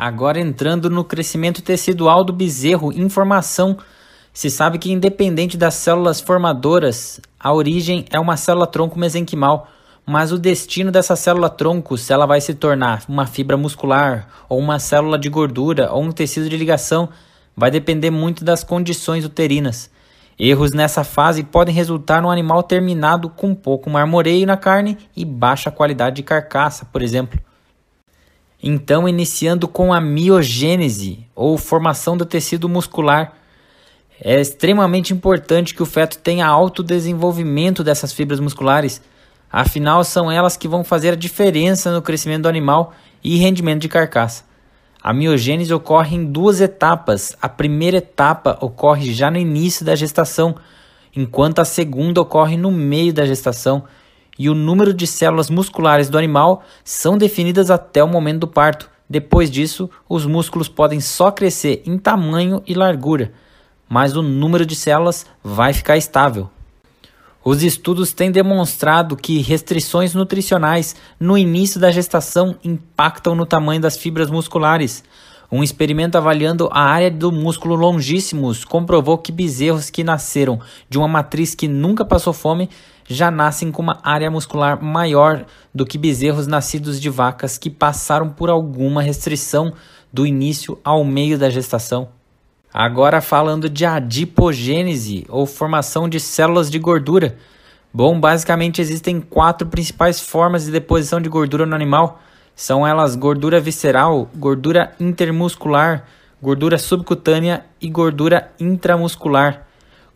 Agora 0.00 0.38
entrando 0.38 0.88
no 0.88 1.02
crescimento 1.02 1.60
tecidual 1.60 2.22
do 2.22 2.32
bezerro, 2.32 2.92
informação. 2.92 3.76
Se 4.32 4.48
sabe 4.48 4.78
que 4.78 4.92
independente 4.92 5.56
das 5.56 5.74
células 5.74 6.20
formadoras, 6.20 7.20
a 7.36 7.52
origem 7.52 8.04
é 8.08 8.20
uma 8.20 8.36
célula 8.36 8.68
tronco 8.68 8.96
mesenquimal, 8.96 9.66
mas 10.06 10.30
o 10.30 10.38
destino 10.38 10.92
dessa 10.92 11.16
célula 11.16 11.50
tronco, 11.50 11.98
se 11.98 12.12
ela 12.12 12.26
vai 12.26 12.40
se 12.40 12.54
tornar 12.54 13.02
uma 13.08 13.26
fibra 13.26 13.56
muscular, 13.56 14.28
ou 14.48 14.60
uma 14.60 14.78
célula 14.78 15.18
de 15.18 15.28
gordura, 15.28 15.90
ou 15.90 16.04
um 16.04 16.12
tecido 16.12 16.48
de 16.48 16.56
ligação, 16.56 17.08
vai 17.56 17.68
depender 17.68 18.12
muito 18.12 18.44
das 18.44 18.62
condições 18.62 19.24
uterinas. 19.24 19.90
Erros 20.38 20.70
nessa 20.70 21.02
fase 21.02 21.42
podem 21.42 21.74
resultar 21.74 22.22
num 22.22 22.30
animal 22.30 22.62
terminado 22.62 23.28
com 23.28 23.52
pouco 23.52 23.90
marmoreio 23.90 24.46
na 24.46 24.56
carne 24.56 24.96
e 25.16 25.24
baixa 25.24 25.72
qualidade 25.72 26.14
de 26.14 26.22
carcaça, 26.22 26.84
por 26.84 27.02
exemplo. 27.02 27.40
Então, 28.62 29.08
iniciando 29.08 29.68
com 29.68 29.92
a 29.92 30.00
miogênese, 30.00 31.26
ou 31.34 31.56
formação 31.56 32.16
do 32.16 32.24
tecido 32.24 32.68
muscular, 32.68 33.34
é 34.20 34.40
extremamente 34.40 35.12
importante 35.12 35.74
que 35.74 35.82
o 35.82 35.86
feto 35.86 36.18
tenha 36.18 36.46
alto 36.46 36.82
desenvolvimento 36.82 37.84
dessas 37.84 38.12
fibras 38.12 38.40
musculares, 38.40 39.00
afinal, 39.50 40.02
são 40.02 40.30
elas 40.30 40.56
que 40.56 40.66
vão 40.66 40.82
fazer 40.82 41.10
a 41.10 41.16
diferença 41.16 41.92
no 41.92 42.02
crescimento 42.02 42.42
do 42.42 42.48
animal 42.48 42.92
e 43.22 43.36
rendimento 43.36 43.82
de 43.82 43.88
carcaça. 43.88 44.44
A 45.00 45.12
miogênese 45.12 45.72
ocorre 45.72 46.16
em 46.16 46.24
duas 46.24 46.60
etapas. 46.60 47.36
A 47.40 47.48
primeira 47.48 47.98
etapa 47.98 48.58
ocorre 48.60 49.12
já 49.14 49.30
no 49.30 49.38
início 49.38 49.84
da 49.84 49.94
gestação, 49.94 50.56
enquanto 51.14 51.60
a 51.60 51.64
segunda 51.64 52.20
ocorre 52.20 52.56
no 52.56 52.72
meio 52.72 53.12
da 53.12 53.24
gestação, 53.24 53.84
e 54.38 54.48
o 54.48 54.54
número 54.54 54.94
de 54.94 55.06
células 55.06 55.50
musculares 55.50 56.08
do 56.08 56.16
animal 56.16 56.62
são 56.84 57.18
definidas 57.18 57.70
até 57.70 58.02
o 58.02 58.08
momento 58.08 58.40
do 58.40 58.48
parto. 58.48 58.88
Depois 59.10 59.50
disso, 59.50 59.90
os 60.08 60.24
músculos 60.26 60.68
podem 60.68 61.00
só 61.00 61.30
crescer 61.30 61.82
em 61.86 61.98
tamanho 61.98 62.62
e 62.66 62.74
largura, 62.74 63.32
mas 63.88 64.14
o 64.14 64.22
número 64.22 64.64
de 64.64 64.76
células 64.76 65.26
vai 65.42 65.72
ficar 65.72 65.96
estável. 65.96 66.48
Os 67.42 67.62
estudos 67.62 68.12
têm 68.12 68.30
demonstrado 68.30 69.16
que 69.16 69.40
restrições 69.40 70.14
nutricionais 70.14 70.94
no 71.18 71.38
início 71.38 71.80
da 71.80 71.90
gestação 71.90 72.56
impactam 72.62 73.34
no 73.34 73.46
tamanho 73.46 73.80
das 73.80 73.96
fibras 73.96 74.28
musculares. 74.28 75.02
Um 75.50 75.62
experimento 75.62 76.18
avaliando 76.18 76.68
a 76.70 76.82
área 76.82 77.10
do 77.10 77.32
músculo 77.32 77.74
longíssimos 77.74 78.66
comprovou 78.66 79.16
que 79.16 79.32
bezerros 79.32 79.88
que 79.88 80.04
nasceram 80.04 80.60
de 80.90 80.98
uma 80.98 81.08
matriz 81.08 81.54
que 81.54 81.66
nunca 81.66 82.04
passou 82.04 82.34
fome 82.34 82.68
já 83.08 83.30
nascem 83.30 83.72
com 83.72 83.80
uma 83.80 83.98
área 84.02 84.30
muscular 84.30 84.82
maior 84.82 85.46
do 85.74 85.86
que 85.86 85.96
bezerros 85.96 86.46
nascidos 86.46 87.00
de 87.00 87.08
vacas 87.08 87.56
que 87.56 87.70
passaram 87.70 88.28
por 88.28 88.50
alguma 88.50 89.02
restrição 89.02 89.72
do 90.12 90.26
início 90.26 90.78
ao 90.84 91.02
meio 91.04 91.38
da 91.38 91.48
gestação. 91.48 92.10
Agora 92.72 93.22
falando 93.22 93.68
de 93.68 93.86
adipogênese 93.86 95.24
ou 95.28 95.46
formação 95.46 96.06
de 96.06 96.20
células 96.20 96.70
de 96.70 96.78
gordura. 96.78 97.36
Bom, 97.92 98.20
basicamente 98.20 98.82
existem 98.82 99.20
quatro 99.20 99.66
principais 99.66 100.20
formas 100.20 100.66
de 100.66 100.70
deposição 100.70 101.18
de 101.20 101.30
gordura 101.30 101.64
no 101.64 101.74
animal. 101.74 102.20
São 102.54 102.86
elas 102.86 103.16
gordura 103.16 103.58
visceral, 103.58 104.28
gordura 104.36 104.92
intermuscular, 105.00 106.04
gordura 106.42 106.76
subcutânea 106.76 107.64
e 107.80 107.88
gordura 107.88 108.52
intramuscular. 108.60 109.67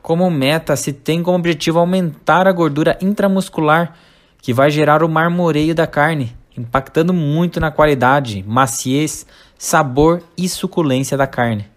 Como 0.03 0.29
meta, 0.29 0.75
se 0.75 0.93
tem 0.93 1.23
como 1.23 1.39
objetivo 1.39 1.79
aumentar 1.79 2.49
a 2.49 2.53
gordura 2.53 2.99
intramuscular, 3.01 3.95
que 4.43 4.53
vai 4.53 4.69
gerar 4.69 5.05
o 5.05 5.09
marmoreio 5.09 5.75
da 5.75 5.87
carne, 5.87 6.37
impactando 6.59 7.15
muito 7.15 7.61
na 7.61 7.71
qualidade, 7.71 8.45
maciez, 8.47 9.25
sabor 9.57 10.21
e 10.37 10.49
suculência 10.49 11.17
da 11.17 11.29
carne. 11.29 11.71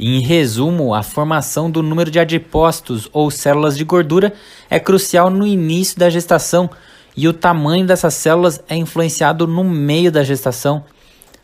Em 0.00 0.20
resumo, 0.20 0.94
a 0.94 1.02
formação 1.02 1.70
do 1.70 1.82
número 1.82 2.10
de 2.10 2.18
adipócitos 2.18 3.10
ou 3.12 3.30
células 3.30 3.76
de 3.76 3.84
gordura 3.84 4.32
é 4.70 4.80
crucial 4.80 5.28
no 5.28 5.46
início 5.46 5.98
da 5.98 6.08
gestação 6.08 6.70
e 7.14 7.28
o 7.28 7.32
tamanho 7.32 7.84
dessas 7.86 8.14
células 8.14 8.62
é 8.68 8.76
influenciado 8.76 9.46
no 9.46 9.64
meio 9.64 10.10
da 10.10 10.22
gestação. 10.22 10.84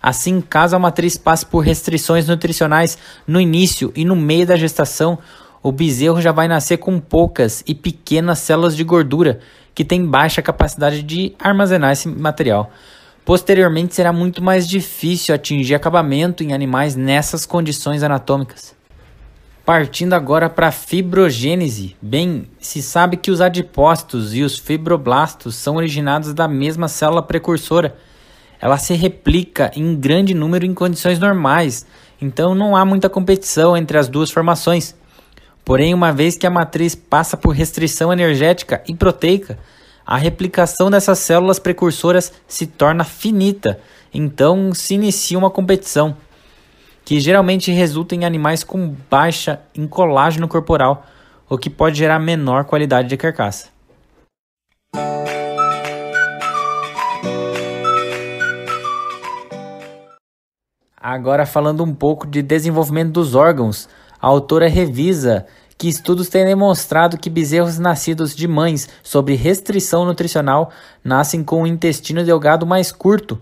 Assim, 0.00 0.41
caso 0.41 0.76
a 0.76 0.79
matriz 0.79 1.19
passe 1.19 1.45
por 1.45 1.61
restrições 1.61 2.29
nutricionais 2.29 2.97
no 3.26 3.41
início 3.41 3.93
e 3.97 4.05
no 4.05 4.14
meio 4.14 4.47
da 4.47 4.55
gestação, 4.55 5.19
o 5.64 5.73
bezerro 5.73 6.21
já 6.21 6.30
vai 6.30 6.47
nascer 6.47 6.76
com 6.76 7.00
poucas 7.00 7.64
e 7.66 7.75
pequenas 7.75 8.38
células 8.40 8.76
de 8.76 8.85
gordura 8.85 9.40
que 9.75 9.83
têm 9.83 10.04
baixa 10.04 10.42
capacidade 10.42 11.02
de 11.02 11.35
armazenar 11.38 11.90
esse 11.90 12.06
material. 12.06 12.71
Posteriormente, 13.25 13.94
será 13.94 14.12
muito 14.12 14.42
mais 14.44 14.68
difícil 14.68 15.35
atingir 15.35 15.75
acabamento 15.75 16.44
em 16.44 16.52
animais 16.52 16.94
nessas 16.94 17.47
condições 17.47 18.02
anatômicas. 18.02 18.76
Partindo 19.64 20.12
agora 20.12 20.50
para 20.50 20.68
a 20.68 20.71
fibrogênese, 20.71 21.97
bem, 22.00 22.47
se 22.61 22.83
sabe 22.83 23.16
que 23.16 23.30
os 23.30 23.40
adipócitos 23.40 24.35
e 24.35 24.42
os 24.42 24.59
fibroblastos 24.59 25.54
são 25.54 25.76
originados 25.76 26.35
da 26.35 26.47
mesma 26.47 26.88
célula 26.88 27.23
precursora. 27.23 27.97
Ela 28.61 28.76
se 28.76 28.92
replica 28.92 29.71
em 29.75 29.97
grande 29.97 30.35
número 30.35 30.66
em 30.66 30.75
condições 30.75 31.18
normais, 31.18 31.87
então 32.21 32.54
não 32.54 32.76
há 32.76 32.85
muita 32.85 33.09
competição 33.09 33.75
entre 33.75 33.97
as 33.97 34.09
duas 34.09 34.30
formações. 34.30 34.94
Porém, 35.64 35.94
uma 35.94 36.12
vez 36.12 36.37
que 36.37 36.47
a 36.47 36.50
matriz 36.50 36.94
passa 36.94 37.37
por 37.37 37.54
restrição 37.54 38.12
energética 38.12 38.83
e 38.87 38.94
proteica, 38.94 39.59
a 40.06 40.18
replicação 40.18 40.90
dessas 40.90 41.18
células 41.21 41.59
precursoras 41.59 42.33
se 42.47 42.66
torna 42.66 43.02
finita, 43.02 43.80
então 44.12 44.75
se 44.75 44.94
inicia 44.94 45.38
uma 45.38 45.50
competição, 45.50 46.14
que 47.02 47.18
geralmente 47.18 47.73
resulta 47.73 48.14
em 48.14 48.26
animais 48.26 48.62
com 48.62 48.94
baixa 49.09 49.61
em 49.75 49.87
colágeno 49.87 50.47
corporal, 50.47 51.06
o 51.49 51.56
que 51.56 51.71
pode 51.71 51.97
gerar 51.97 52.18
menor 52.18 52.64
qualidade 52.64 53.09
de 53.09 53.16
carcaça. 53.16 53.73
Agora 61.00 61.44
falando 61.44 61.85
um 61.85 61.94
pouco 61.94 62.26
de 62.26 62.42
desenvolvimento 62.42 63.12
dos 63.12 63.35
órgãos, 63.35 63.88
a 64.25 64.26
autora 64.26 64.69
revisa 64.69 65.45
que 65.76 65.87
estudos 65.87 66.31
têm 66.31 66.47
demonstrado 66.47 67.19
que 67.19 67.28
bezerros 67.28 67.78
nascidos 67.78 68.35
de 68.35 68.49
mães 68.49 68.88
sob 69.02 69.35
restrição 69.35 70.07
nutricional 70.07 70.71
nascem 71.04 71.45
com 71.45 71.61
o 71.61 71.66
intestino 71.66 72.25
delgado 72.25 72.64
mais 72.64 72.90
curto, 72.90 73.38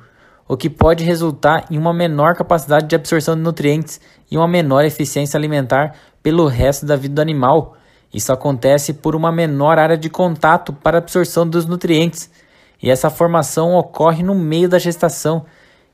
o 0.49 0.57
que 0.57 0.69
pode 0.69 1.05
resultar 1.05 1.67
em 1.71 1.79
uma 1.79 1.95
menor 1.95 2.35
capacidade 2.35 2.89
de 2.89 2.97
absorção 2.97 3.37
de 3.37 3.43
nutrientes 3.43 4.01
e 4.29 4.37
uma 4.37 4.49
menor 4.49 4.85
eficiência 4.85 5.39
alimentar 5.39 5.95
pelo 6.21 6.49
resto 6.49 6.85
da 6.85 6.97
vida 6.97 7.15
do 7.15 7.23
animal. 7.23 7.77
Isso 8.13 8.33
acontece 8.33 8.93
por 8.93 9.15
uma 9.15 9.31
menor 9.31 9.79
área 9.79 9.97
de 9.97 10.11
contato 10.11 10.73
para 10.73 10.99
absorção 10.99 11.49
dos 11.49 11.65
nutrientes, 11.65 12.29
e 12.83 12.91
essa 12.91 13.09
formação 13.09 13.77
ocorre 13.77 14.25
no 14.25 14.35
meio 14.35 14.69
da 14.69 14.81
gestação. 14.81 15.47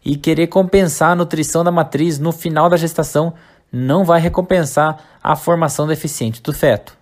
E 0.02 0.16
querer 0.16 0.46
compensar 0.46 1.10
a 1.10 1.16
nutrição 1.16 1.62
da 1.62 1.70
matriz 1.70 2.18
no 2.18 2.32
final 2.32 2.70
da 2.70 2.78
gestação 2.78 3.34
não 3.72 4.04
vai 4.04 4.20
recompensar 4.20 4.98
a 5.22 5.36
formação 5.36 5.86
deficiente 5.86 6.42
do 6.42 6.52
feto. 6.52 6.96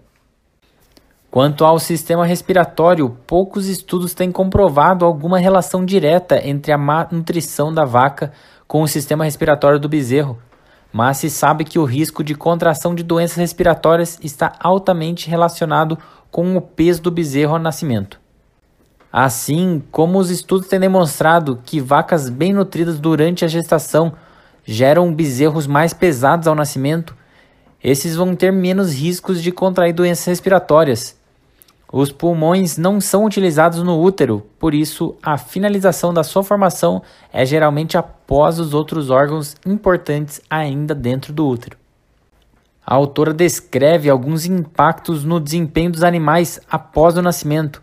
Quanto 1.30 1.64
ao 1.64 1.78
sistema 1.78 2.24
respiratório, 2.24 3.10
poucos 3.26 3.66
estudos 3.66 4.14
têm 4.14 4.32
comprovado 4.32 5.04
alguma 5.04 5.38
relação 5.38 5.84
direta 5.84 6.40
entre 6.42 6.72
a 6.72 6.78
má 6.78 7.06
nutrição 7.10 7.72
da 7.72 7.84
vaca 7.84 8.32
com 8.66 8.82
o 8.82 8.88
sistema 8.88 9.24
respiratório 9.24 9.78
do 9.78 9.88
bezerro, 9.88 10.38
mas 10.92 11.18
se 11.18 11.28
sabe 11.28 11.64
que 11.64 11.78
o 11.78 11.84
risco 11.84 12.24
de 12.24 12.34
contração 12.34 12.94
de 12.94 13.02
doenças 13.02 13.36
respiratórias 13.36 14.18
está 14.22 14.54
altamente 14.58 15.28
relacionado 15.28 15.98
com 16.30 16.56
o 16.56 16.60
peso 16.60 17.02
do 17.02 17.10
bezerro 17.10 17.52
ao 17.52 17.58
nascimento. 17.58 18.18
Assim 19.12 19.82
como 19.90 20.18
os 20.18 20.30
estudos 20.30 20.68
têm 20.68 20.80
demonstrado 20.80 21.60
que 21.64 21.80
vacas 21.80 22.28
bem 22.28 22.52
nutridas 22.52 22.98
durante 22.98 23.44
a 23.44 23.48
gestação 23.48 24.14
geram 24.66 25.14
bezerros 25.14 25.66
mais 25.66 25.94
pesados 25.94 26.48
ao 26.48 26.54
nascimento, 26.54 27.16
esses 27.82 28.16
vão 28.16 28.34
ter 28.34 28.52
menos 28.52 28.92
riscos 28.92 29.40
de 29.40 29.52
contrair 29.52 29.94
doenças 29.94 30.26
respiratórias. 30.26 31.16
Os 31.92 32.10
pulmões 32.10 32.76
não 32.76 33.00
são 33.00 33.24
utilizados 33.24 33.80
no 33.82 34.02
útero, 34.02 34.44
por 34.58 34.74
isso 34.74 35.14
a 35.22 35.38
finalização 35.38 36.12
da 36.12 36.24
sua 36.24 36.42
formação 36.42 37.00
é 37.32 37.46
geralmente 37.46 37.96
após 37.96 38.58
os 38.58 38.74
outros 38.74 39.08
órgãos 39.08 39.54
importantes 39.64 40.40
ainda 40.50 40.96
dentro 40.96 41.32
do 41.32 41.46
útero. 41.46 41.76
A 42.84 42.94
autora 42.94 43.32
descreve 43.32 44.10
alguns 44.10 44.46
impactos 44.46 45.22
no 45.22 45.38
desempenho 45.38 45.92
dos 45.92 46.02
animais 46.02 46.60
após 46.68 47.16
o 47.16 47.22
nascimento. 47.22 47.82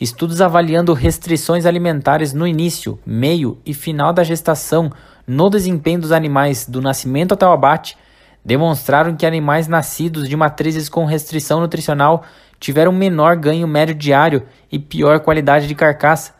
Estudos 0.00 0.40
avaliando 0.40 0.92
restrições 0.92 1.66
alimentares 1.66 2.32
no 2.32 2.46
início, 2.46 2.98
meio 3.06 3.58
e 3.64 3.72
final 3.72 4.12
da 4.12 4.24
gestação 4.24 4.90
no 5.26 5.48
desempenho 5.48 6.00
dos 6.00 6.12
animais 6.12 6.66
do 6.66 6.80
nascimento 6.80 7.32
até 7.32 7.46
o 7.46 7.52
abate 7.52 7.96
demonstraram 8.44 9.16
que 9.16 9.24
animais 9.24 9.66
nascidos 9.66 10.28
de 10.28 10.36
matrizes 10.36 10.88
com 10.88 11.06
restrição 11.06 11.60
nutricional 11.60 12.24
tiveram 12.60 12.92
menor 12.92 13.36
ganho 13.36 13.66
médio 13.66 13.94
diário 13.94 14.42
e 14.70 14.78
pior 14.78 15.20
qualidade 15.20 15.66
de 15.66 15.74
carcaça. 15.74 16.34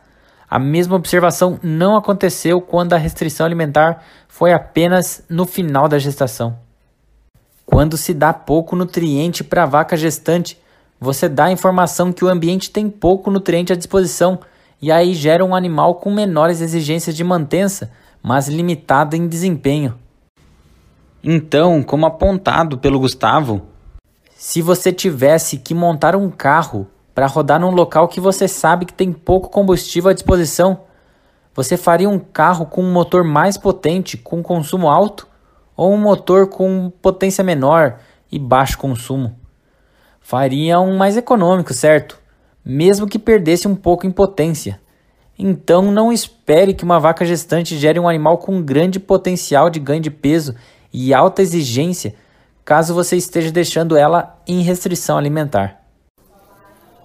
A 0.49 0.59
mesma 0.59 0.95
observação 0.95 1.59
não 1.63 1.97
aconteceu 1.97 2.61
quando 2.61 2.93
a 2.93 2.97
restrição 2.97 3.45
alimentar 3.45 4.03
foi 4.27 4.53
apenas 4.53 5.23
no 5.27 5.45
final 5.45 5.87
da 5.87 5.97
gestação. 5.97 6.57
Quando 7.65 7.97
se 7.97 8.13
dá 8.13 8.31
pouco 8.31 8.75
nutriente 8.75 9.43
para 9.43 9.63
a 9.63 9.65
vaca 9.67 9.97
gestante, 9.97 10.59
você 10.99 11.27
dá 11.27 11.45
a 11.45 11.51
informação 11.51 12.13
que 12.13 12.23
o 12.23 12.29
ambiente 12.29 12.69
tem 12.69 12.89
pouco 12.89 13.31
nutriente 13.31 13.73
à 13.73 13.75
disposição 13.75 14.39
e 14.81 14.91
aí 14.91 15.13
gera 15.13 15.43
um 15.43 15.55
animal 15.55 15.95
com 15.95 16.13
menores 16.13 16.61
exigências 16.61 17.15
de 17.15 17.23
mantença, 17.23 17.91
mas 18.25 18.47
limitado 18.47 19.15
em 19.15 19.27
desempenho. 19.27 19.93
Então, 21.23 21.83
como 21.83 22.07
apontado 22.07 22.75
pelo 22.75 22.99
Gustavo, 22.99 23.61
se 24.35 24.63
você 24.63 24.91
tivesse 24.91 25.59
que 25.59 25.75
montar 25.75 26.15
um 26.15 26.31
carro 26.31 26.87
para 27.13 27.27
rodar 27.27 27.59
num 27.59 27.69
local 27.69 28.07
que 28.07 28.19
você 28.19 28.47
sabe 28.47 28.87
que 28.87 28.93
tem 28.95 29.13
pouco 29.13 29.49
combustível 29.49 30.09
à 30.09 30.13
disposição, 30.13 30.81
você 31.53 31.77
faria 31.77 32.09
um 32.09 32.17
carro 32.17 32.65
com 32.65 32.81
um 32.81 32.91
motor 32.91 33.23
mais 33.23 33.59
potente, 33.59 34.17
com 34.17 34.41
consumo 34.41 34.89
alto, 34.89 35.27
ou 35.77 35.93
um 35.93 36.01
motor 36.01 36.49
com 36.49 36.91
potência 37.03 37.43
menor 37.43 37.99
e 38.31 38.39
baixo 38.39 38.79
consumo? 38.79 39.35
Faria 40.19 40.79
um 40.79 40.97
mais 40.97 41.15
econômico, 41.15 41.75
certo? 41.75 42.19
Mesmo 42.65 43.07
que 43.07 43.19
perdesse 43.19 43.67
um 43.67 43.75
pouco 43.75 44.07
em 44.07 44.11
potência. 44.11 44.81
Então 45.37 45.91
não 45.91 46.11
espere 46.11 46.73
que 46.73 46.83
uma 46.83 46.99
vaca 46.99 47.25
gestante 47.25 47.77
gere 47.77 47.99
um 47.99 48.07
animal 48.07 48.37
com 48.37 48.61
grande 48.61 48.99
potencial 48.99 49.69
de 49.69 49.79
ganho 49.79 50.01
de 50.01 50.11
peso 50.11 50.55
e 50.93 51.13
alta 51.13 51.41
exigência, 51.41 52.15
caso 52.63 52.93
você 52.93 53.17
esteja 53.17 53.51
deixando 53.51 53.97
ela 53.97 54.41
em 54.47 54.61
restrição 54.61 55.17
alimentar. 55.17 55.81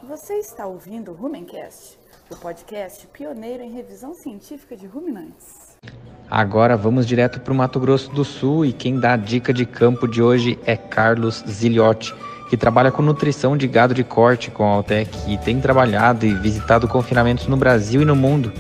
Você 0.09 0.35
está 0.35 0.67
ouvindo 0.67 1.11
o 1.11 1.15
Rumencast, 1.15 1.99
o 2.31 2.37
podcast 2.37 3.07
pioneiro 3.09 3.63
em 3.63 3.73
revisão 3.73 4.15
científica 4.15 4.77
de 4.77 4.87
ruminantes. 4.87 5.77
Agora 6.31 6.77
vamos 6.77 7.07
direto 7.07 7.41
para 7.41 7.53
o 7.53 7.57
Mato 7.57 7.81
Grosso 7.81 8.13
do 8.13 8.25
Sul 8.25 8.65
e 8.65 8.73
quem 8.73 9.01
dá 9.01 9.15
a 9.15 9.17
dica 9.17 9.53
de 9.53 9.67
campo 9.67 10.07
de 10.07 10.23
hoje 10.23 10.57
é 10.65 10.77
Carlos 10.77 11.43
Ziliotti, 11.49 12.15
que 12.51 12.57
trabalha 12.57 12.91
com 12.91 13.01
nutrição 13.01 13.57
de 13.57 13.69
gado 13.69 13.95
de 13.95 14.03
corte 14.03 14.51
com 14.51 14.65
a 14.65 14.75
Altec 14.75 15.09
e 15.29 15.39
tem 15.39 15.61
trabalhado 15.61 16.27
e 16.27 16.35
visitado 16.35 16.89
confinamentos 16.89 17.47
no 17.47 17.57
Brasil 17.57 18.03
e 18.03 18.05
no 18.05 18.17
mundo. 18.17 18.53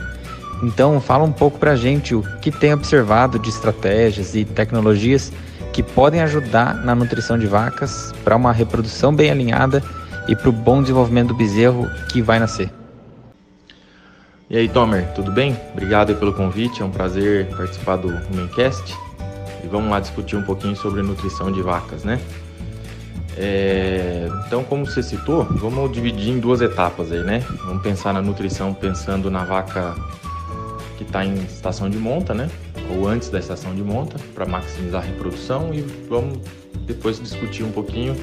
Então, 0.62 1.00
fala 1.00 1.24
um 1.24 1.32
pouco 1.32 1.58
para 1.58 1.72
a 1.72 1.76
gente 1.76 2.14
o 2.14 2.22
que 2.40 2.52
tem 2.52 2.72
observado 2.72 3.36
de 3.36 3.48
estratégias 3.48 4.36
e 4.36 4.44
tecnologias 4.44 5.32
que 5.72 5.82
podem 5.82 6.20
ajudar 6.20 6.74
na 6.84 6.94
nutrição 6.94 7.36
de 7.36 7.48
vacas 7.48 8.14
para 8.22 8.36
uma 8.36 8.52
reprodução 8.52 9.12
bem 9.12 9.28
alinhada 9.28 9.82
e 10.28 10.36
para 10.36 10.48
o 10.48 10.52
bom 10.52 10.80
desenvolvimento 10.80 11.28
do 11.28 11.34
bezerro 11.34 11.90
que 12.12 12.22
vai 12.22 12.38
nascer. 12.38 12.70
E 14.48 14.56
aí, 14.56 14.68
Tomer, 14.68 15.08
tudo 15.14 15.32
bem? 15.32 15.58
Obrigado 15.72 16.14
pelo 16.14 16.32
convite, 16.32 16.80
é 16.82 16.84
um 16.84 16.90
prazer 16.90 17.46
participar 17.56 17.96
do 17.96 18.08
Humancast. 18.08 18.96
E 19.64 19.66
vamos 19.66 19.90
lá 19.90 19.98
discutir 19.98 20.36
um 20.36 20.42
pouquinho 20.42 20.76
sobre 20.76 21.02
nutrição 21.02 21.50
de 21.50 21.60
vacas, 21.60 22.04
né? 22.04 22.20
É... 23.36 24.28
Então, 24.46 24.64
como 24.64 24.84
você 24.86 25.02
citou, 25.02 25.44
vamos 25.44 25.92
dividir 25.92 26.30
em 26.30 26.40
duas 26.40 26.60
etapas 26.60 27.12
aí, 27.12 27.22
né? 27.22 27.44
Vamos 27.64 27.82
pensar 27.82 28.12
na 28.12 28.20
nutrição 28.20 28.74
pensando 28.74 29.30
na 29.30 29.44
vaca 29.44 29.94
que 30.96 31.04
está 31.04 31.24
em 31.24 31.34
estação 31.44 31.88
de 31.88 31.98
monta, 31.98 32.34
né? 32.34 32.50
Ou 32.90 33.08
antes 33.08 33.30
da 33.30 33.38
estação 33.38 33.74
de 33.74 33.82
monta, 33.82 34.18
para 34.34 34.44
maximizar 34.44 35.02
a 35.02 35.06
reprodução 35.06 35.72
e 35.72 35.80
vamos 36.08 36.38
depois 36.86 37.20
discutir 37.20 37.62
um 37.62 37.70
pouquinho 37.70 38.16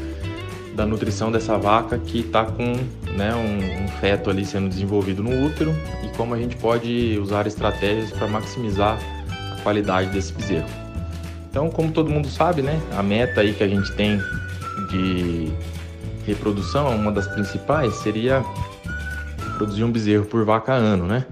da 0.76 0.86
nutrição 0.86 1.32
dessa 1.32 1.58
vaca 1.58 1.98
que 1.98 2.20
está 2.20 2.46
com 2.46 2.76
né, 3.16 3.34
um, 3.34 3.84
um, 3.84 3.88
feto 4.00 4.30
ali 4.30 4.46
sendo 4.46 4.70
desenvolvido 4.70 5.24
no 5.24 5.44
útero 5.44 5.74
e 6.04 6.16
como 6.16 6.36
a 6.36 6.38
gente 6.38 6.56
pode 6.56 7.18
usar 7.20 7.48
estratégias 7.48 8.12
para 8.12 8.28
maximizar 8.28 9.00
a 9.54 9.62
qualidade 9.64 10.12
desse 10.12 10.32
bezerro. 10.34 10.68
Então, 11.50 11.72
como 11.72 11.92
todo 11.92 12.12
mundo 12.12 12.28
sabe, 12.30 12.62
né, 12.62 12.80
a 12.96 13.02
meta 13.02 13.42
aí 13.42 13.54
que 13.54 13.64
a 13.64 13.68
gente 13.68 13.92
tem 13.94 14.22
de 14.90 15.52
reprodução, 16.26 16.96
uma 16.96 17.12
das 17.12 17.28
principais 17.28 17.94
seria 17.96 18.44
produzir 19.58 19.84
um 19.84 19.92
bezerro 19.92 20.26
por 20.26 20.44
vaca 20.46 20.74
ano, 20.74 21.06
né? 21.06 21.26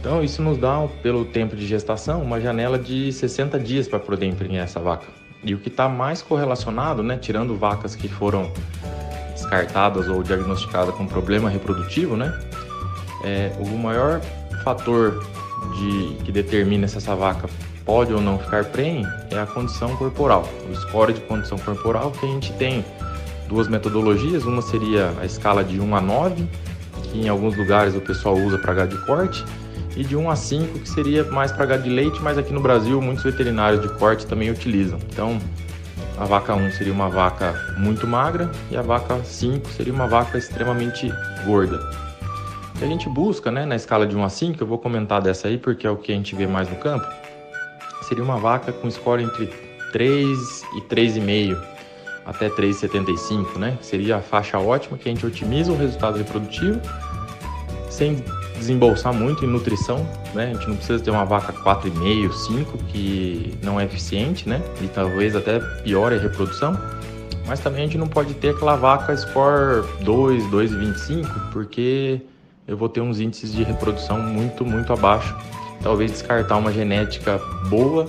Então, 0.00 0.22
isso 0.22 0.42
nos 0.42 0.58
dá, 0.58 0.86
pelo 1.02 1.24
tempo 1.24 1.56
de 1.56 1.66
gestação, 1.66 2.22
uma 2.22 2.40
janela 2.40 2.78
de 2.78 3.10
60 3.10 3.58
dias 3.58 3.88
para 3.88 3.98
poder 3.98 4.26
emprenhar 4.26 4.64
essa 4.64 4.78
vaca. 4.78 5.06
E 5.42 5.54
o 5.54 5.58
que 5.58 5.68
está 5.68 5.88
mais 5.88 6.20
correlacionado, 6.20 7.02
né, 7.02 7.16
tirando 7.16 7.56
vacas 7.56 7.94
que 7.94 8.08
foram 8.08 8.52
descartadas 9.32 10.08
ou 10.08 10.22
diagnosticadas 10.22 10.94
com 10.94 11.06
problema 11.06 11.48
reprodutivo, 11.48 12.16
né, 12.16 12.38
é, 13.24 13.52
o 13.58 13.78
maior 13.78 14.20
fator 14.62 15.24
de, 15.76 16.24
que 16.24 16.30
determina 16.30 16.86
se 16.86 16.98
essa 16.98 17.14
vaca 17.14 17.48
pode 17.84 18.12
ou 18.12 18.20
não 18.20 18.38
ficar 18.38 18.64
prenhe 18.64 19.06
é 19.30 19.38
a 19.38 19.46
condição 19.46 19.96
corporal, 19.96 20.48
o 20.70 20.74
score 20.74 21.12
de 21.12 21.20
condição 21.20 21.58
corporal 21.58 22.10
que 22.10 22.24
a 22.24 22.28
gente 22.28 22.52
tem 22.54 22.84
duas 23.48 23.68
metodologias, 23.68 24.44
uma 24.44 24.62
seria 24.62 25.12
a 25.20 25.24
escala 25.24 25.62
de 25.62 25.80
1 25.80 25.96
a 25.96 26.00
9, 26.00 26.46
que 27.04 27.20
em 27.20 27.28
alguns 27.28 27.56
lugares 27.56 27.94
o 27.94 28.00
pessoal 28.00 28.36
usa 28.36 28.58
para 28.58 28.74
gado 28.74 28.96
de 28.96 29.04
corte, 29.04 29.44
e 29.96 30.02
de 30.02 30.16
1 30.16 30.30
a 30.30 30.36
5, 30.36 30.78
que 30.80 30.88
seria 30.88 31.24
mais 31.24 31.52
para 31.52 31.66
gado 31.66 31.82
de 31.84 31.90
leite, 31.90 32.20
mas 32.20 32.36
aqui 32.36 32.52
no 32.52 32.60
Brasil 32.60 33.00
muitos 33.00 33.22
veterinários 33.22 33.80
de 33.80 33.88
corte 33.96 34.26
também 34.26 34.50
utilizam. 34.50 34.98
Então, 35.12 35.38
a 36.18 36.24
vaca 36.24 36.54
1 36.54 36.72
seria 36.72 36.92
uma 36.92 37.08
vaca 37.08 37.54
muito 37.76 38.06
magra 38.06 38.50
e 38.70 38.76
a 38.76 38.82
vaca 38.82 39.22
5 39.22 39.68
seria 39.70 39.92
uma 39.92 40.06
vaca 40.06 40.38
extremamente 40.38 41.12
gorda. 41.44 41.78
O 42.74 42.78
que 42.78 42.84
a 42.84 42.88
gente 42.88 43.08
busca 43.08 43.52
né, 43.52 43.64
na 43.64 43.76
escala 43.76 44.06
de 44.06 44.16
1 44.16 44.24
a 44.24 44.28
5, 44.28 44.62
eu 44.62 44.66
vou 44.66 44.78
comentar 44.78 45.20
dessa 45.20 45.46
aí 45.48 45.58
porque 45.58 45.86
é 45.86 45.90
o 45.90 45.96
que 45.96 46.10
a 46.10 46.14
gente 46.14 46.34
vê 46.34 46.46
mais 46.46 46.68
no 46.68 46.76
campo, 46.76 47.06
seria 48.08 48.22
uma 48.22 48.38
vaca 48.38 48.72
com 48.72 48.90
score 48.90 49.22
entre 49.22 49.46
3 49.92 50.38
e 50.76 50.80
3,5 50.82 51.74
até 52.24 52.48
3,75, 52.48 53.58
né? 53.58 53.78
Seria 53.82 54.16
a 54.16 54.20
faixa 54.20 54.58
ótima 54.58 54.96
que 54.96 55.08
a 55.08 55.12
gente 55.12 55.24
otimiza 55.26 55.72
o 55.72 55.76
resultado 55.76 56.16
reprodutivo 56.16 56.80
sem 57.90 58.24
desembolsar 58.58 59.12
muito 59.12 59.44
em 59.44 59.48
nutrição, 59.48 60.06
né? 60.32 60.50
A 60.50 60.54
gente 60.54 60.68
não 60.68 60.76
precisa 60.76 61.02
ter 61.02 61.10
uma 61.10 61.24
vaca 61.24 61.52
4,5, 61.52 62.32
5 62.32 62.78
que 62.88 63.58
não 63.62 63.78
é 63.78 63.84
eficiente, 63.84 64.48
né? 64.48 64.62
E 64.80 64.88
talvez 64.88 65.36
até 65.36 65.60
piore 65.82 66.16
a 66.16 66.18
reprodução. 66.18 66.78
Mas 67.46 67.60
também 67.60 67.82
a 67.82 67.84
gente 67.84 67.98
não 67.98 68.08
pode 68.08 68.32
ter 68.34 68.50
aquela 68.50 68.74
vaca 68.74 69.14
score 69.16 69.84
2, 70.00 70.44
2,25, 70.44 71.50
porque 71.52 72.20
eu 72.66 72.76
vou 72.76 72.88
ter 72.88 73.02
uns 73.02 73.20
índices 73.20 73.52
de 73.52 73.62
reprodução 73.62 74.18
muito, 74.18 74.64
muito 74.64 74.92
abaixo. 74.92 75.36
Talvez 75.84 76.10
descartar 76.10 76.56
uma 76.56 76.72
genética 76.72 77.38
boa 77.68 78.06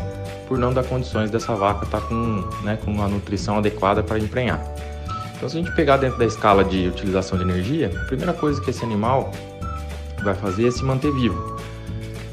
por 0.47 0.57
não 0.57 0.73
dar 0.73 0.83
condições 0.83 1.29
dessa 1.29 1.53
vaca 1.55 1.85
estar 1.85 1.99
tá 1.99 2.07
com, 2.07 2.43
né, 2.63 2.79
com 2.83 2.89
uma 2.89 3.07
nutrição 3.07 3.57
adequada 3.57 4.01
para 4.01 4.17
emprenhar. 4.17 4.63
Então, 5.35 5.49
se 5.49 5.57
a 5.57 5.61
gente 5.61 5.75
pegar 5.75 5.97
dentro 5.97 6.17
da 6.17 6.25
escala 6.25 6.63
de 6.63 6.88
utilização 6.88 7.38
de 7.38 7.43
energia, 7.43 7.91
a 8.01 8.05
primeira 8.05 8.31
coisa 8.33 8.61
que 8.61 8.69
esse 8.69 8.83
animal 8.83 9.31
vai 10.23 10.33
fazer 10.33 10.67
é 10.67 10.71
se 10.71 10.83
manter 10.83 11.11
vivo. 11.11 11.59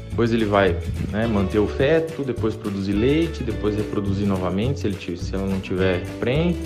Depois 0.09 0.31
ele 0.31 0.45
vai 0.45 0.77
né, 1.11 1.27
manter 1.27 1.59
o 1.59 1.67
feto, 1.67 2.23
depois 2.23 2.55
produzir 2.55 2.93
leite, 2.93 3.43
depois 3.43 3.75
reproduzir 3.75 4.25
novamente 4.25 4.79
se, 4.79 4.87
ele, 4.87 5.17
se 5.17 5.35
ela 5.35 5.45
não 5.45 5.59
tiver 5.59 6.05
prenhe. 6.19 6.57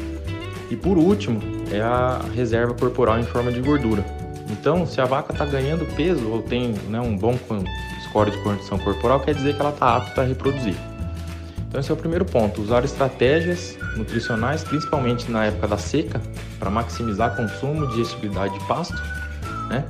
E 0.70 0.76
por 0.76 0.98
último, 0.98 1.42
é 1.72 1.82
a 1.82 2.22
reserva 2.36 2.74
corporal 2.74 3.18
em 3.18 3.24
forma 3.24 3.52
de 3.52 3.60
gordura. 3.62 4.06
Então, 4.50 4.86
se 4.86 5.02
a 5.02 5.06
vaca 5.06 5.32
está 5.32 5.46
ganhando 5.46 5.86
peso 5.96 6.30
ou 6.30 6.42
tem 6.42 6.76
né, 6.90 7.00
um 7.00 7.16
bom 7.16 7.38
score 8.10 8.32
de 8.32 8.38
condição 8.40 8.78
corporal, 8.80 9.20
quer 9.20 9.36
dizer 9.36 9.56
que 9.56 9.62
ela 9.62 9.72
está 9.72 9.96
apta 9.98 10.22
a 10.22 10.26
reproduzir. 10.26 10.76
Então 11.68 11.80
esse 11.80 11.92
é 11.92 11.94
o 11.94 11.98
primeiro 11.98 12.26
ponto, 12.26 12.62
usar 12.62 12.84
estratégias 12.86 13.78
nutricionais, 13.96 14.64
principalmente 14.64 15.30
na 15.30 15.46
época 15.46 15.68
da 15.68 15.78
seca, 15.78 16.22
para 16.58 16.70
maximizar 16.70 17.36
consumo 17.36 17.86
de 17.88 17.96
digestibilidade 17.96 18.58
de 18.58 18.66
pasto, 18.66 18.96
né? 19.70 19.86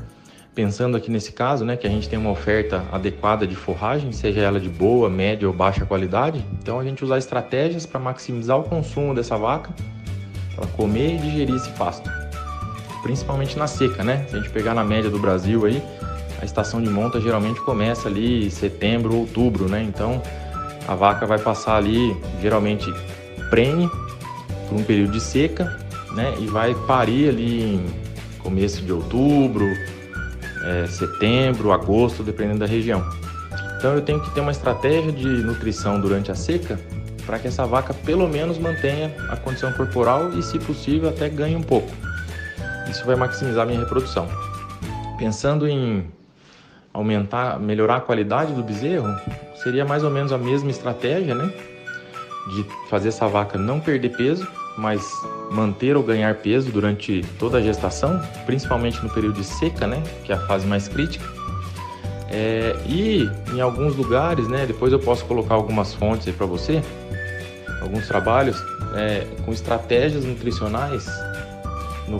Pensando 0.55 0.97
aqui 0.97 1.11
nesse 1.11 1.31
caso, 1.33 1.63
né, 1.63 1.77
que 1.77 1.85
a 1.85 1.89
gente 1.89 2.09
tem 2.09 2.17
uma 2.17 2.31
oferta 2.31 2.83
adequada 2.91 3.45
de 3.45 3.55
forragem, 3.55 4.11
seja 4.11 4.41
ela 4.41 4.59
de 4.59 4.69
boa, 4.69 5.07
média 5.07 5.47
ou 5.47 5.53
baixa 5.53 5.85
qualidade, 5.85 6.43
então 6.59 6.79
a 6.79 6.83
gente 6.83 7.03
usar 7.05 7.19
estratégias 7.19 7.85
para 7.85 7.99
maximizar 7.99 8.57
o 8.57 8.63
consumo 8.63 9.13
dessa 9.13 9.37
vaca, 9.37 9.69
para 10.55 10.65
comer 10.69 11.13
e 11.13 11.17
digerir 11.19 11.55
esse 11.55 11.69
pasto. 11.73 12.09
Principalmente 13.03 13.55
na 13.55 13.67
seca, 13.67 14.03
né? 14.03 14.25
Se 14.27 14.35
a 14.35 14.39
gente 14.39 14.49
pegar 14.49 14.73
na 14.73 14.83
média 14.83 15.11
do 15.11 15.19
Brasil 15.19 15.63
aí, 15.63 15.79
a 16.41 16.45
estação 16.45 16.81
de 16.81 16.89
monta 16.89 17.19
geralmente 17.19 17.59
começa 17.61 18.07
ali 18.07 18.45
em 18.45 18.49
setembro, 18.49 19.15
outubro, 19.15 19.67
né? 19.67 19.83
Então, 19.83 20.21
a 20.87 20.95
vaca 20.95 21.25
vai 21.25 21.39
passar 21.39 21.77
ali, 21.77 22.15
geralmente, 22.41 22.91
prene 23.49 23.89
por 24.69 24.79
um 24.79 24.83
período 24.83 25.11
de 25.11 25.21
seca, 25.21 25.77
né? 26.13 26.35
E 26.39 26.47
vai 26.47 26.73
parir 26.85 27.29
ali 27.29 27.75
em 27.75 27.85
começo 28.39 28.81
de 28.81 28.91
outubro, 28.91 29.65
é, 30.63 30.87
setembro, 30.87 31.71
agosto, 31.71 32.23
dependendo 32.23 32.59
da 32.59 32.65
região. 32.65 33.03
Então 33.77 33.93
eu 33.93 34.01
tenho 34.01 34.19
que 34.19 34.31
ter 34.31 34.41
uma 34.41 34.51
estratégia 34.51 35.11
de 35.11 35.27
nutrição 35.27 36.01
durante 36.01 36.31
a 36.31 36.35
seca 36.35 36.79
para 37.25 37.37
que 37.37 37.47
essa 37.47 37.65
vaca 37.65 37.93
pelo 37.93 38.27
menos 38.27 38.57
mantenha 38.57 39.13
a 39.29 39.35
condição 39.35 39.71
corporal 39.73 40.31
e, 40.33 40.41
se 40.41 40.57
possível, 40.57 41.09
até 41.09 41.29
ganhe 41.29 41.55
um 41.55 41.61
pouco. 41.61 41.91
Isso 42.89 43.05
vai 43.05 43.15
maximizar 43.15 43.67
minha 43.67 43.79
reprodução. 43.79 44.27
Pensando 45.19 45.67
em 45.67 46.05
aumentar, 46.97 47.59
melhorar 47.59 47.97
a 47.97 48.01
qualidade 48.01 48.53
do 48.53 48.63
bezerro, 48.63 49.07
seria 49.61 49.85
mais 49.85 50.03
ou 50.03 50.09
menos 50.09 50.31
a 50.31 50.37
mesma 50.37 50.71
estratégia, 50.71 51.35
né? 51.35 51.53
De 52.55 52.65
fazer 52.89 53.09
essa 53.09 53.27
vaca 53.27 53.57
não 53.57 53.79
perder 53.79 54.17
peso, 54.17 54.47
mas 54.75 55.07
manter 55.51 55.95
ou 55.95 56.01
ganhar 56.01 56.33
peso 56.35 56.71
durante 56.71 57.23
toda 57.37 57.59
a 57.59 57.61
gestação, 57.61 58.19
principalmente 58.47 59.01
no 59.03 59.09
período 59.11 59.35
de 59.35 59.43
seca, 59.43 59.85
né? 59.85 60.01
Que 60.25 60.31
é 60.31 60.35
a 60.35 60.39
fase 60.47 60.65
mais 60.65 60.87
crítica. 60.87 61.23
É, 62.29 62.75
e 62.87 63.29
em 63.53 63.61
alguns 63.61 63.95
lugares, 63.95 64.47
né? 64.47 64.65
Depois 64.65 64.91
eu 64.91 64.99
posso 64.99 65.23
colocar 65.25 65.53
algumas 65.53 65.93
fontes 65.93 66.27
aí 66.27 66.33
para 66.33 66.47
você, 66.47 66.81
alguns 67.79 68.07
trabalhos 68.07 68.57
é, 68.95 69.27
com 69.45 69.51
estratégias 69.51 70.25
nutricionais 70.25 71.05
no 72.07 72.19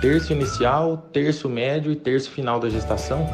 terço 0.00 0.32
inicial, 0.32 0.96
terço 1.12 1.46
médio 1.46 1.92
e 1.92 1.96
terço 1.96 2.30
final 2.30 2.58
da 2.58 2.70
gestação 2.70 3.28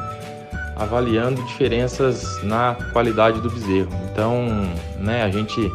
avaliando 0.76 1.42
diferenças 1.44 2.42
na 2.42 2.76
qualidade 2.92 3.40
do 3.40 3.50
bezerro. 3.50 3.90
Então, 4.10 4.46
né, 4.98 5.22
a 5.22 5.30
gente 5.30 5.70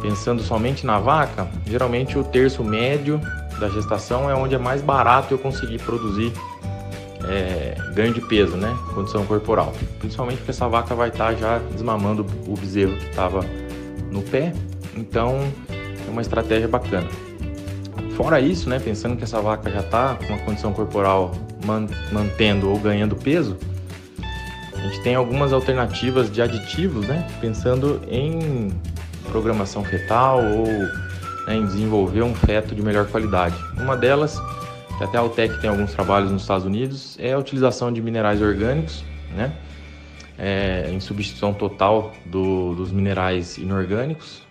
pensando 0.00 0.42
somente 0.42 0.86
na 0.86 0.98
vaca, 0.98 1.48
geralmente 1.66 2.18
o 2.18 2.24
terço 2.24 2.64
médio 2.64 3.20
da 3.58 3.68
gestação 3.68 4.30
é 4.30 4.34
onde 4.34 4.54
é 4.54 4.58
mais 4.58 4.80
barato 4.80 5.34
eu 5.34 5.38
conseguir 5.38 5.78
produzir 5.78 6.32
é, 7.28 7.76
ganho 7.94 8.14
de 8.14 8.20
peso, 8.22 8.56
né, 8.56 8.74
condição 8.94 9.24
corporal. 9.26 9.72
Principalmente 9.98 10.38
porque 10.38 10.50
essa 10.50 10.68
vaca 10.68 10.94
vai 10.94 11.10
estar 11.10 11.34
já 11.34 11.58
desmamando 11.72 12.26
o 12.46 12.56
bezerro 12.56 12.96
que 12.96 13.10
estava 13.10 13.44
no 14.10 14.22
pé, 14.22 14.52
então 14.96 15.38
é 16.06 16.10
uma 16.10 16.22
estratégia 16.22 16.66
bacana. 16.66 17.08
Fora 18.16 18.40
isso, 18.40 18.68
né, 18.68 18.78
pensando 18.78 19.16
que 19.16 19.24
essa 19.24 19.40
vaca 19.40 19.70
já 19.70 19.80
está 19.80 20.14
com 20.14 20.32
uma 20.32 20.38
condição 20.38 20.72
corporal 20.72 21.32
mantendo 22.10 22.70
ou 22.70 22.78
ganhando 22.78 23.14
peso, 23.14 23.56
a 24.80 24.88
gente 24.88 25.02
tem 25.02 25.14
algumas 25.14 25.52
alternativas 25.52 26.32
de 26.32 26.40
aditivos, 26.40 27.06
né? 27.06 27.26
Pensando 27.40 28.00
em 28.08 28.72
programação 29.30 29.84
fetal 29.84 30.42
ou 30.42 30.66
né, 31.46 31.56
em 31.56 31.66
desenvolver 31.66 32.22
um 32.22 32.34
feto 32.34 32.74
de 32.74 32.82
melhor 32.82 33.06
qualidade. 33.06 33.54
Uma 33.76 33.96
delas, 33.96 34.40
que 34.96 35.04
até 35.04 35.18
a 35.18 35.20
Altec 35.20 35.60
tem 35.60 35.68
alguns 35.68 35.92
trabalhos 35.92 36.30
nos 36.30 36.42
Estados 36.42 36.64
Unidos, 36.64 37.16
é 37.20 37.32
a 37.32 37.38
utilização 37.38 37.92
de 37.92 38.00
minerais 38.00 38.40
orgânicos, 38.40 39.04
né? 39.36 39.52
É, 40.38 40.90
em 40.90 40.98
substituição 41.00 41.52
total 41.52 42.12
do, 42.24 42.74
dos 42.74 42.90
minerais 42.90 43.58
inorgânicos, 43.58 44.42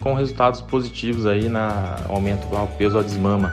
com 0.00 0.14
resultados 0.14 0.62
positivos 0.62 1.26
aí 1.26 1.50
na 1.50 1.98
aumento 2.08 2.46
do 2.46 2.76
peso 2.78 2.98
à 2.98 3.02
desmama. 3.02 3.52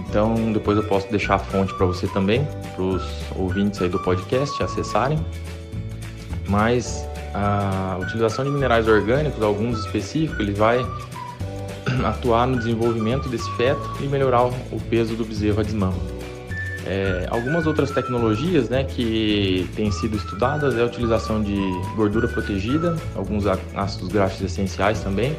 Então, 0.00 0.52
depois 0.52 0.76
eu 0.76 0.84
posso 0.84 1.08
deixar 1.10 1.36
a 1.36 1.38
fonte 1.38 1.72
para 1.74 1.86
você 1.86 2.06
também, 2.08 2.46
para 2.74 2.82
os 2.82 3.02
ouvintes 3.36 3.80
aí 3.80 3.88
do 3.88 3.98
podcast 4.00 4.62
acessarem. 4.62 5.18
Mas 6.48 7.06
a 7.32 7.98
utilização 8.00 8.44
de 8.44 8.50
minerais 8.50 8.86
orgânicos, 8.86 9.42
alguns 9.42 9.80
específicos, 9.80 10.38
ele 10.40 10.52
vai 10.52 10.84
atuar 12.04 12.46
no 12.46 12.58
desenvolvimento 12.58 13.28
desse 13.28 13.50
feto 13.56 13.80
e 14.00 14.06
melhorar 14.06 14.44
o 14.44 14.80
peso 14.88 15.14
do 15.14 15.24
bezerro 15.24 15.60
a 15.60 15.62
desmama. 15.62 16.14
É, 16.86 17.26
algumas 17.30 17.66
outras 17.66 17.90
tecnologias 17.90 18.68
né, 18.68 18.84
que 18.84 19.68
têm 19.74 19.90
sido 19.90 20.16
estudadas 20.16 20.76
é 20.76 20.82
a 20.82 20.84
utilização 20.84 21.42
de 21.42 21.56
gordura 21.96 22.28
protegida, 22.28 22.94
alguns 23.14 23.46
ácidos 23.74 24.08
graxos 24.08 24.42
essenciais 24.42 25.00
também, 25.00 25.34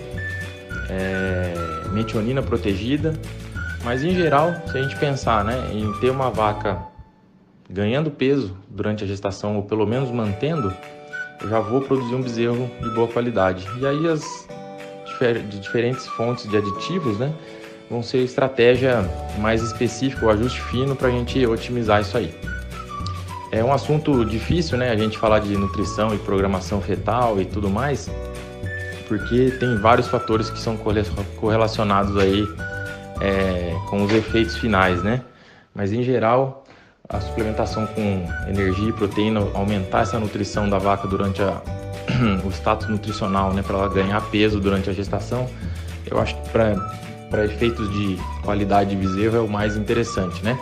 é, 0.90 1.54
metionina 1.92 2.42
protegida, 2.42 3.14
mas 3.86 4.04
em 4.04 4.16
geral, 4.16 4.52
se 4.66 4.76
a 4.76 4.82
gente 4.82 4.96
pensar 4.98 5.46
né, 5.46 5.70
em 5.72 5.94
ter 6.00 6.10
uma 6.10 6.32
vaca 6.32 6.80
ganhando 7.70 8.10
peso 8.10 8.58
durante 8.68 9.04
a 9.04 9.08
gestação, 9.08 9.58
ou 9.58 9.62
pelo 9.62 9.86
menos 9.86 10.10
mantendo, 10.10 10.74
eu 11.40 11.48
já 11.48 11.60
vou 11.60 11.82
produzir 11.82 12.16
um 12.16 12.22
bezerro 12.22 12.70
de 12.82 12.90
boa 12.96 13.08
qualidade. 13.08 13.68
E 13.80 13.86
aí 13.86 14.08
as 14.08 14.48
de 15.50 15.60
diferentes 15.60 16.06
fontes 16.08 16.50
de 16.50 16.58
aditivos, 16.58 17.18
né, 17.20 17.32
vão 17.90 18.02
ser 18.02 18.18
estratégia 18.18 19.08
mais 19.38 19.62
específica, 19.62 20.26
o 20.26 20.30
ajuste 20.30 20.60
fino 20.64 20.96
para 20.96 21.08
a 21.08 21.12
gente 21.12 21.46
otimizar 21.46 22.02
isso 22.02 22.18
aí. 22.18 22.36
É 23.52 23.64
um 23.64 23.72
assunto 23.72 24.26
difícil, 24.26 24.80
né, 24.80 24.90
a 24.90 24.98
gente 24.98 25.18
falar 25.18 25.40
de 25.40 25.56
nutrição 25.56 26.14
e 26.14 26.18
programação 26.18 26.82
fetal 26.82 27.40
e 27.40 27.46
tudo 27.46 27.70
mais, 27.70 28.10
porque 29.08 29.52
tem 29.60 29.78
vários 29.78 30.08
fatores 30.08 30.50
que 30.50 30.60
são 30.60 30.76
correlacionados 31.38 32.18
aí 32.18 32.46
é, 33.22 33.76
com 33.90 34.04
os 34.04 34.12
efeitos 34.12 34.58
finais, 34.58 35.04
né? 35.04 35.22
Mas 35.74 35.92
em 35.92 36.04
geral, 36.04 36.66
a 37.10 37.20
suplementação 37.20 37.86
com 37.88 38.26
energia 38.48 38.90
e 38.90 38.94
proteína, 38.94 39.42
aumentar 39.54 40.02
essa 40.02 40.20
nutrição 40.20 40.70
da 40.70 40.78
vaca 40.78 41.08
durante 41.08 41.42
a, 41.42 41.62
o 42.44 42.50
status 42.50 42.88
nutricional, 42.88 43.54
né, 43.54 43.62
para 43.62 43.78
ela 43.78 43.90
ganhar 43.90 44.22
peso 44.30 44.60
durante 44.60 44.90
a 44.90 44.94
gestação, 44.94 45.48
eu 46.10 46.20
acho 46.20 46.36
que 46.36 46.50
para 46.50 47.46
efeitos 47.46 47.92
de 47.92 48.18
qualidade 48.44 48.92
de 48.92 48.96
bezerro 48.96 49.38
é 49.38 49.40
o 49.40 49.48
mais 49.48 49.76
interessante, 49.76 50.44
né? 50.44 50.58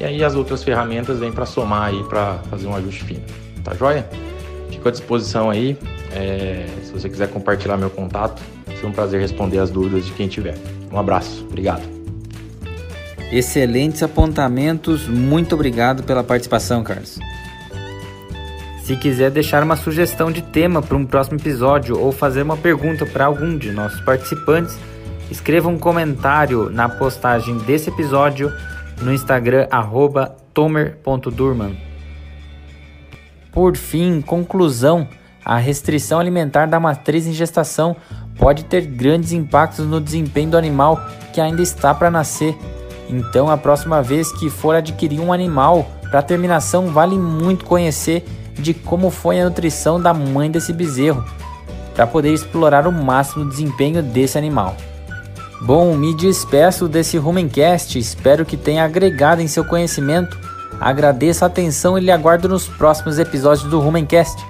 E 0.00 0.04
aí 0.04 0.24
as 0.24 0.34
outras 0.34 0.62
ferramentas 0.62 1.18
vêm 1.18 1.30
para 1.30 1.46
somar 1.46 1.88
aí 1.88 2.02
para 2.04 2.38
fazer 2.50 2.66
um 2.66 2.74
ajuste 2.74 3.04
fino, 3.04 3.22
tá 3.62 3.74
joia? 3.74 4.08
Fico 4.70 4.88
à 4.88 4.90
disposição 4.90 5.50
aí, 5.50 5.76
é, 6.12 6.66
se 6.82 6.92
você 6.92 7.08
quiser 7.08 7.28
compartilhar 7.28 7.76
meu 7.76 7.90
contato, 7.90 8.42
vai 8.66 8.76
ser 8.76 8.86
um 8.86 8.92
prazer 8.92 9.20
responder 9.20 9.58
as 9.58 9.70
dúvidas 9.70 10.06
de 10.06 10.12
quem 10.12 10.26
tiver. 10.26 10.56
Um 10.92 10.98
abraço, 10.98 11.44
obrigado. 11.44 11.93
Excelentes 13.32 14.02
apontamentos, 14.02 15.08
muito 15.08 15.54
obrigado 15.54 16.02
pela 16.02 16.22
participação, 16.22 16.82
Carlos. 16.82 17.18
Se 18.84 18.96
quiser 18.96 19.30
deixar 19.30 19.62
uma 19.62 19.76
sugestão 19.76 20.30
de 20.30 20.42
tema 20.42 20.82
para 20.82 20.96
um 20.96 21.06
próximo 21.06 21.38
episódio 21.38 21.98
ou 21.98 22.12
fazer 22.12 22.42
uma 22.42 22.56
pergunta 22.56 23.06
para 23.06 23.24
algum 23.24 23.56
de 23.56 23.72
nossos 23.72 24.00
participantes, 24.02 24.76
escreva 25.30 25.70
um 25.70 25.78
comentário 25.78 26.68
na 26.68 26.88
postagem 26.88 27.56
desse 27.58 27.88
episódio 27.88 28.52
no 29.00 29.12
Instagram 29.12 29.66
tomer.durman. 30.52 31.76
Por 33.50 33.76
fim, 33.76 34.20
conclusão, 34.20 35.08
a 35.44 35.56
restrição 35.56 36.20
alimentar 36.20 36.66
da 36.66 36.78
matriz 36.78 37.26
em 37.26 37.32
gestação 37.32 37.96
pode 38.36 38.64
ter 38.64 38.82
grandes 38.82 39.32
impactos 39.32 39.86
no 39.86 40.00
desempenho 40.00 40.50
do 40.50 40.58
animal 40.58 41.00
que 41.32 41.40
ainda 41.40 41.62
está 41.62 41.94
para 41.94 42.10
nascer. 42.10 42.56
Então, 43.08 43.50
a 43.50 43.56
próxima 43.56 44.02
vez 44.02 44.32
que 44.32 44.48
for 44.48 44.74
adquirir 44.74 45.20
um 45.20 45.32
animal, 45.32 45.86
para 46.10 46.22
terminação, 46.22 46.88
vale 46.88 47.18
muito 47.18 47.64
conhecer 47.64 48.24
de 48.54 48.72
como 48.72 49.10
foi 49.10 49.40
a 49.40 49.44
nutrição 49.44 50.00
da 50.00 50.14
mãe 50.14 50.50
desse 50.50 50.72
bezerro, 50.72 51.24
para 51.94 52.06
poder 52.06 52.32
explorar 52.32 52.86
o 52.86 52.92
máximo 52.92 53.48
desempenho 53.48 54.02
desse 54.02 54.38
animal. 54.38 54.76
Bom, 55.60 55.96
me 55.96 56.14
despeço 56.14 56.88
desse 56.88 57.16
Rumencast, 57.16 57.98
espero 57.98 58.44
que 58.44 58.56
tenha 58.56 58.84
agregado 58.84 59.40
em 59.40 59.48
seu 59.48 59.64
conhecimento. 59.64 60.38
Agradeço 60.80 61.44
a 61.44 61.46
atenção 61.46 61.96
e 61.96 62.00
lhe 62.00 62.10
aguardo 62.10 62.48
nos 62.48 62.68
próximos 62.68 63.18
episódios 63.18 63.68
do 63.68 63.80
Rumencast, 63.80 64.44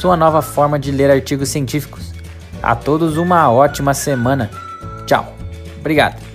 sua 0.00 0.16
nova 0.16 0.42
forma 0.42 0.78
de 0.78 0.90
ler 0.90 1.10
artigos 1.10 1.48
científicos. 1.48 2.12
A 2.62 2.74
todos 2.74 3.16
uma 3.16 3.50
ótima 3.50 3.94
semana. 3.94 4.50
Tchau. 5.06 5.32
Obrigado. 5.80 6.27